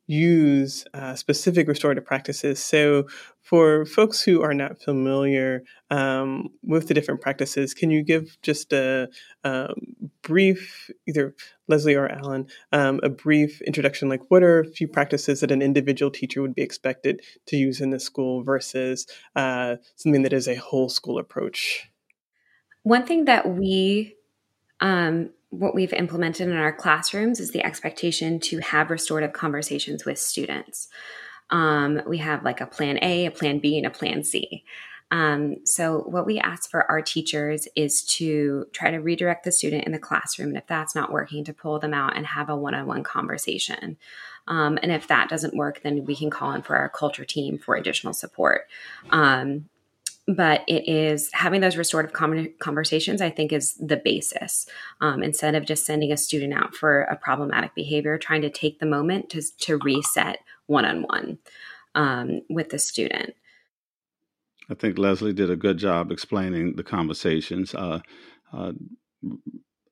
use 0.08 0.86
uh, 0.94 1.16
specific 1.16 1.68
restorative 1.68 2.04
practices. 2.04 2.62
So, 2.62 3.08
for 3.42 3.86
folks 3.86 4.22
who 4.22 4.42
are 4.44 4.54
not 4.54 4.82
familiar 4.82 5.64
um, 5.90 6.50
with 6.64 6.88
the 6.88 6.94
different 6.94 7.22
practices, 7.22 7.74
can 7.74 7.90
you 7.90 8.04
give 8.04 8.38
just 8.42 8.72
a, 8.72 9.10
a 9.44 9.74
brief, 10.22 10.92
either 11.08 11.34
Leslie 11.68 11.96
or 11.96 12.08
Alan, 12.08 12.48
um, 12.72 13.00
a 13.04 13.10
brief 13.10 13.62
introduction? 13.62 14.10
Like, 14.10 14.22
what 14.30 14.44
are 14.44 14.60
a 14.60 14.68
few 14.68 14.88
practices 14.88 15.40
that 15.40 15.52
an 15.52 15.62
individual 15.62 16.12
teacher 16.12 16.42
would 16.42 16.56
be 16.56 16.62
expected 16.62 17.22
to 17.48 17.56
use 17.56 17.82
in 17.82 17.90
the 17.90 18.00
school 18.00 18.44
versus 18.44 19.08
uh, 19.36 19.78
something 19.96 20.24
that 20.24 20.34
is 20.34 20.48
a 20.48 20.56
whole 20.56 20.90
school 20.90 21.18
approach? 21.18 21.91
One 22.84 23.06
thing 23.06 23.26
that 23.26 23.48
we, 23.48 24.16
um, 24.80 25.30
what 25.50 25.76
we've 25.76 25.94
implemented 25.94 26.48
in 26.48 26.56
our 26.56 26.74
classrooms 26.74 27.40
is 27.40 27.52
the 27.52 27.64
expectation 27.64 28.40
to 28.40 28.60
have 28.60 28.90
restorative 28.90 29.34
conversations 29.34 30.06
with 30.06 30.18
students. 30.18 30.88
Um, 31.50 32.02
we 32.08 32.18
have 32.20 32.44
like 32.44 32.62
a 32.62 32.66
plan 32.66 32.98
A, 33.02 33.26
a 33.26 33.32
plan 33.32 33.60
B, 33.60 33.78
and 33.78 33.86
a 33.86 33.92
plan 33.92 34.24
C. 34.24 34.64
Um, 35.12 35.58
so, 35.66 36.00
what 36.08 36.26
we 36.26 36.40
ask 36.40 36.70
for 36.72 36.90
our 36.90 37.02
teachers 37.02 37.68
is 37.76 38.04
to 38.16 38.66
try 38.72 38.92
to 38.92 38.98
redirect 38.98 39.44
the 39.44 39.52
student 39.52 39.84
in 39.84 39.92
the 39.92 40.00
classroom. 40.00 40.50
And 40.50 40.58
if 40.58 40.68
that's 40.68 40.96
not 40.96 41.12
working, 41.12 41.44
to 41.44 41.54
pull 41.54 41.80
them 41.80 41.94
out 41.94 42.16
and 42.16 42.26
have 42.26 42.50
a 42.50 42.56
one 42.56 42.74
on 42.74 42.88
one 42.88 43.04
conversation. 43.04 43.98
Um, 44.48 44.80
and 44.82 44.92
if 44.92 45.08
that 45.08 45.30
doesn't 45.30 45.56
work, 45.56 45.82
then 45.84 46.06
we 46.06 46.16
can 46.16 46.30
call 46.30 46.54
in 46.54 46.62
for 46.62 46.78
our 46.78 46.90
culture 46.90 47.26
team 47.26 47.58
for 47.58 47.76
additional 47.76 48.14
support. 48.14 48.68
Um, 49.10 49.66
but 50.36 50.64
it 50.68 50.88
is 50.88 51.30
having 51.34 51.62
those 51.62 51.78
restorative 51.78 52.14
conversations, 52.60 53.22
I 53.22 53.30
think, 53.30 53.52
is 53.52 53.74
the 53.76 53.98
basis. 53.98 54.66
Um, 55.00 55.24
instead 55.24 55.56
of 55.56 55.66
just 55.66 55.86
sending 55.86 56.12
a 56.12 56.18
student 56.18 56.54
out 56.54 56.76
for 56.76 57.04
a 57.04 57.16
problematic 57.16 57.76
behavior, 57.76 58.18
trying 58.18 58.42
to 58.42 58.50
take 58.50 58.80
the 58.80 58.86
moment 58.86 59.30
to, 59.32 59.42
to 59.62 59.78
reset 59.78 60.40
one 60.68 60.86
on 60.86 61.04
one 61.04 61.38
with 62.50 62.70
the 62.70 62.80
student. 62.80 63.34
I 64.70 64.74
think 64.74 64.98
Leslie 64.98 65.34
did 65.34 65.50
a 65.50 65.56
good 65.58 65.78
job 65.78 66.12
explaining 66.12 66.76
the 66.76 66.84
conversations. 66.84 67.76
Uh, 67.76 68.00
uh, 68.54 68.72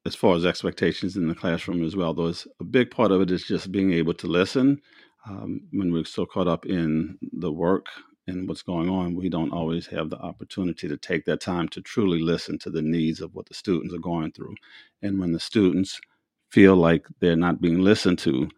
as 0.05 0.15
far 0.15 0.35
as 0.35 0.45
expectations 0.45 1.17
in 1.17 1.27
the 1.27 1.35
classroom 1.35 1.83
as 1.83 1.95
well, 1.95 2.13
though, 2.13 2.33
a 2.59 2.63
big 2.63 2.89
part 2.89 3.11
of 3.11 3.21
it 3.21 3.31
is 3.31 3.43
just 3.43 3.71
being 3.71 3.91
able 3.91 4.13
to 4.13 4.27
listen. 4.27 4.81
Um, 5.27 5.67
when 5.71 5.91
we're 5.91 6.05
so 6.05 6.25
caught 6.25 6.47
up 6.47 6.65
in 6.65 7.17
the 7.33 7.51
work 7.51 7.87
and 8.29 8.47
what's 8.47 8.61
going 8.61 8.89
on, 8.89 9.15
we 9.15 9.27
don't 9.27 9.51
always 9.51 9.87
have 9.87 10.09
the 10.09 10.19
opportunity 10.19 10.87
to 10.87 10.97
take 10.97 11.25
that 11.25 11.41
time 11.41 11.67
to 11.69 11.81
truly 11.81 12.21
listen 12.21 12.59
to 12.59 12.69
the 12.69 12.81
needs 12.81 13.21
of 13.21 13.33
what 13.33 13.47
the 13.47 13.55
students 13.55 13.93
are 13.93 13.99
going 13.99 14.31
through. 14.31 14.55
And 15.01 15.19
when 15.19 15.31
the 15.31 15.39
students 15.39 15.99
feel 16.49 16.75
like 16.75 17.07
they're 17.19 17.35
not 17.35 17.59
being 17.59 17.79
listened 17.79 18.19
to, 18.19 18.49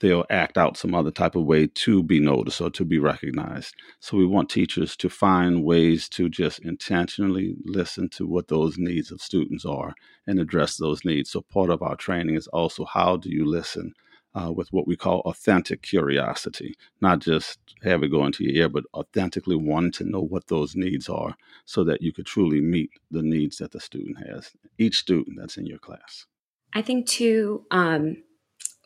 they'll 0.00 0.26
act 0.30 0.58
out 0.58 0.76
some 0.76 0.94
other 0.94 1.10
type 1.10 1.34
of 1.34 1.44
way 1.44 1.66
to 1.66 2.02
be 2.02 2.20
noticed 2.20 2.60
or 2.60 2.70
to 2.70 2.84
be 2.84 2.98
recognized. 2.98 3.74
So 4.00 4.16
we 4.16 4.26
want 4.26 4.48
teachers 4.48 4.96
to 4.98 5.08
find 5.08 5.64
ways 5.64 6.08
to 6.10 6.28
just 6.28 6.60
intentionally 6.60 7.56
listen 7.64 8.08
to 8.10 8.26
what 8.26 8.48
those 8.48 8.78
needs 8.78 9.10
of 9.10 9.20
students 9.20 9.64
are 9.64 9.94
and 10.26 10.38
address 10.38 10.76
those 10.76 11.04
needs. 11.04 11.30
So 11.30 11.40
part 11.40 11.70
of 11.70 11.82
our 11.82 11.96
training 11.96 12.36
is 12.36 12.46
also 12.48 12.84
how 12.84 13.16
do 13.16 13.30
you 13.30 13.44
listen 13.44 13.92
uh, 14.36 14.52
with 14.52 14.72
what 14.72 14.86
we 14.86 14.96
call 14.96 15.20
authentic 15.20 15.82
curiosity, 15.82 16.76
not 17.00 17.20
just 17.20 17.58
have 17.82 18.02
it 18.02 18.08
go 18.08 18.26
into 18.26 18.44
your 18.44 18.54
ear, 18.54 18.68
but 18.68 18.84
authentically 18.94 19.56
wanting 19.56 19.92
to 19.92 20.04
know 20.04 20.20
what 20.20 20.46
those 20.48 20.76
needs 20.76 21.08
are 21.08 21.36
so 21.64 21.82
that 21.84 22.02
you 22.02 22.12
could 22.12 22.26
truly 22.26 22.60
meet 22.60 22.90
the 23.10 23.22
needs 23.22 23.56
that 23.58 23.72
the 23.72 23.80
student 23.80 24.18
has, 24.28 24.50
each 24.78 24.98
student 24.98 25.38
that's 25.38 25.56
in 25.56 25.66
your 25.66 25.78
class. 25.78 26.26
I 26.74 26.82
think 26.82 27.08
too, 27.08 27.64
um, 27.70 28.22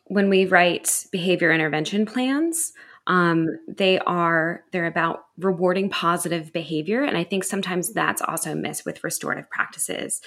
when 0.05 0.29
we 0.29 0.45
write 0.45 1.05
behavior 1.11 1.51
intervention 1.51 2.05
plans, 2.05 2.71
um, 3.07 3.47
they 3.67 3.99
are 3.99 4.63
they're 4.71 4.85
about 4.85 5.25
rewarding 5.37 5.89
positive 5.89 6.53
behavior, 6.53 7.03
and 7.03 7.17
I 7.17 7.23
think 7.23 7.43
sometimes 7.43 7.93
that's 7.93 8.21
also 8.21 8.53
missed 8.53 8.85
with 8.85 9.03
restorative 9.03 9.49
practices. 9.49 10.21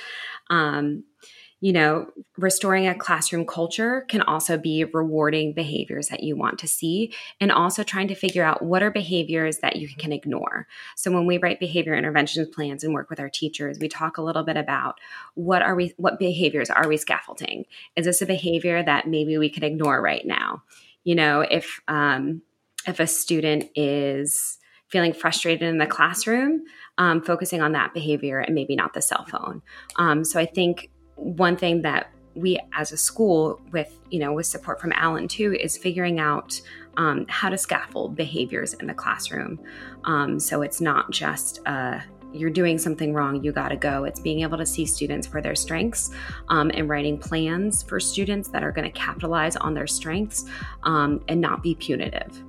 Um, 0.51 1.05
you 1.61 1.73
know, 1.73 2.07
restoring 2.37 2.87
a 2.87 2.95
classroom 2.95 3.47
culture 3.47 4.03
can 4.09 4.21
also 4.23 4.59
be 4.59 4.85
rewarding 4.85 5.53
behaviors 5.53 6.09
that 6.09 6.23
you 6.23 6.37
want 6.37 6.59
to 6.59 6.69
see 6.69 7.13
and 7.41 7.51
also 7.51 7.83
trying 7.83 8.09
to 8.09 8.15
figure 8.15 8.45
out 8.45 8.63
what 8.63 8.83
are 8.83 8.91
behaviors 8.91 9.59
that 9.59 9.77
you 9.77 9.89
can 9.89 10.13
ignore. 10.13 10.67
So 10.97 11.11
when 11.11 11.27
we 11.27 11.39
write 11.39 11.61
behavior 11.61 11.95
intervention 11.95 12.51
plans 12.51 12.85
and 12.85 12.93
work 12.93 13.09
with 13.09 13.21
our 13.21 13.31
teachers, 13.31 13.79
we 13.79 13.89
talk 13.89 14.19
a 14.19 14.23
little 14.23 14.43
bit 14.43 14.57
about 14.57 14.99
what 15.35 15.63
are 15.63 15.75
we 15.75 15.95
what 15.97 16.19
behaviors 16.19 16.71
are 16.71 16.89
we 16.89 16.97
scaffolding? 16.97 17.65
Is 17.97 18.05
this 18.05 18.21
a 18.21 18.27
behavior 18.27 18.83
that 18.83 19.09
maybe 19.09 19.39
we 19.39 19.49
can 19.49 19.63
ignore 19.63 20.03
right 20.03 20.27
now? 20.27 20.65
You 21.05 21.15
know, 21.15 21.41
if 21.41 21.81
um, 21.89 22.43
if 22.87 23.01
a 23.01 23.07
student 23.07 23.71
is 23.75 24.59
feeling 24.89 25.13
frustrated 25.13 25.69
in 25.69 25.79
the 25.79 25.87
classroom, 25.87 26.63
um, 26.99 27.23
focusing 27.23 27.63
on 27.63 27.73
that 27.73 27.95
behavior 27.95 28.39
and 28.39 28.55
maybe 28.55 28.77
not 28.77 28.95
the 28.95 29.03
cell 29.03 29.25
phone. 29.25 29.63
Um, 29.97 30.25
so 30.25 30.39
I 30.39 30.47
think 30.47 30.91
one 31.25 31.57
thing 31.57 31.83
that 31.83 32.11
we 32.35 32.59
as 32.73 32.93
a 32.93 32.97
school 32.97 33.61
with 33.71 33.99
you 34.11 34.19
know 34.19 34.33
with 34.33 34.45
support 34.45 34.81
from 34.81 34.93
alan 34.97 35.29
too 35.29 35.55
is 35.55 35.79
figuring 35.79 36.19
out 36.19 36.61
um, 36.97 37.27
how 37.29 37.49
to 37.49 37.59
scaffold 37.59 38.17
behaviors 38.17 38.75
in 38.75 38.87
the 38.87 38.95
classroom. 38.95 39.59
Um, 40.05 40.39
so 40.39 40.63
it's 40.63 40.81
not 40.81 41.11
just 41.11 41.61
uh, 41.67 42.01
you're 42.33 42.51
doing 42.51 42.79
something 42.79 43.15
wrong 43.15 43.43
you 43.43 43.53
got 43.53 43.69
to 43.69 43.77
go. 43.77 44.05
It's 44.05 44.21
being 44.21 44.41
able 44.41 44.59
to 44.59 44.67
see 44.67 44.87
students 44.87 45.27
for 45.27 45.41
their 45.41 45.55
strengths 45.55 46.11
um, 46.49 46.71
and 46.75 46.89
writing 46.89 47.19
plans 47.19 47.83
for 47.83 48.01
students 48.01 48.49
that 48.49 48.65
are 48.65 48.73
going 48.73 48.91
to 48.91 48.99
capitalize 48.99 49.57
on 49.57 49.75
their 49.75 49.87
strengths 49.87 50.45
um, 50.83 51.23
and 51.29 51.41
not 51.41 51.63
be 51.63 51.75
punitive 51.75 52.43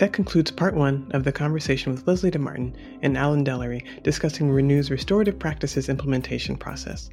that 0.00 0.14
concludes 0.14 0.50
part 0.50 0.74
one 0.74 1.06
of 1.12 1.24
the 1.24 1.32
conversation 1.32 1.92
with 1.92 2.06
Leslie 2.08 2.30
DeMartin 2.30 2.74
and 3.02 3.18
Alan 3.18 3.44
Dellery 3.44 3.84
discussing 4.02 4.50
Renew's 4.50 4.90
restorative 4.90 5.38
practices 5.38 5.90
implementation 5.90 6.56
process. 6.56 7.10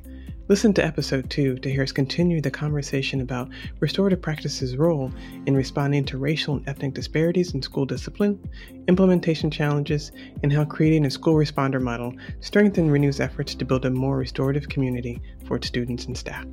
Listen 0.47 0.73
to 0.73 0.85
episode 0.85 1.29
two 1.29 1.57
to 1.57 1.69
hear 1.69 1.83
us 1.83 1.91
continue 1.91 2.39
the 2.39 2.49
conversation 2.49 3.19
about 3.19 3.49
restorative 3.81 4.21
practices' 4.21 4.77
role 4.77 5.11
in 5.45 5.53
responding 5.53 6.05
to 6.05 6.17
racial 6.17 6.55
and 6.55 6.69
ethnic 6.69 6.93
disparities 6.93 7.53
in 7.53 7.61
school 7.61 7.85
discipline, 7.85 8.39
implementation 8.87 9.51
challenges, 9.51 10.13
and 10.41 10.53
how 10.53 10.63
creating 10.63 11.05
a 11.05 11.11
school 11.11 11.33
responder 11.33 11.81
model 11.81 12.13
strengthen 12.39 12.89
Renew's 12.89 13.19
efforts 13.19 13.53
to 13.53 13.65
build 13.65 13.83
a 13.83 13.89
more 13.89 14.15
restorative 14.15 14.69
community 14.69 15.21
for 15.45 15.57
its 15.57 15.67
students 15.67 16.05
and 16.05 16.17
staff. 16.17 16.45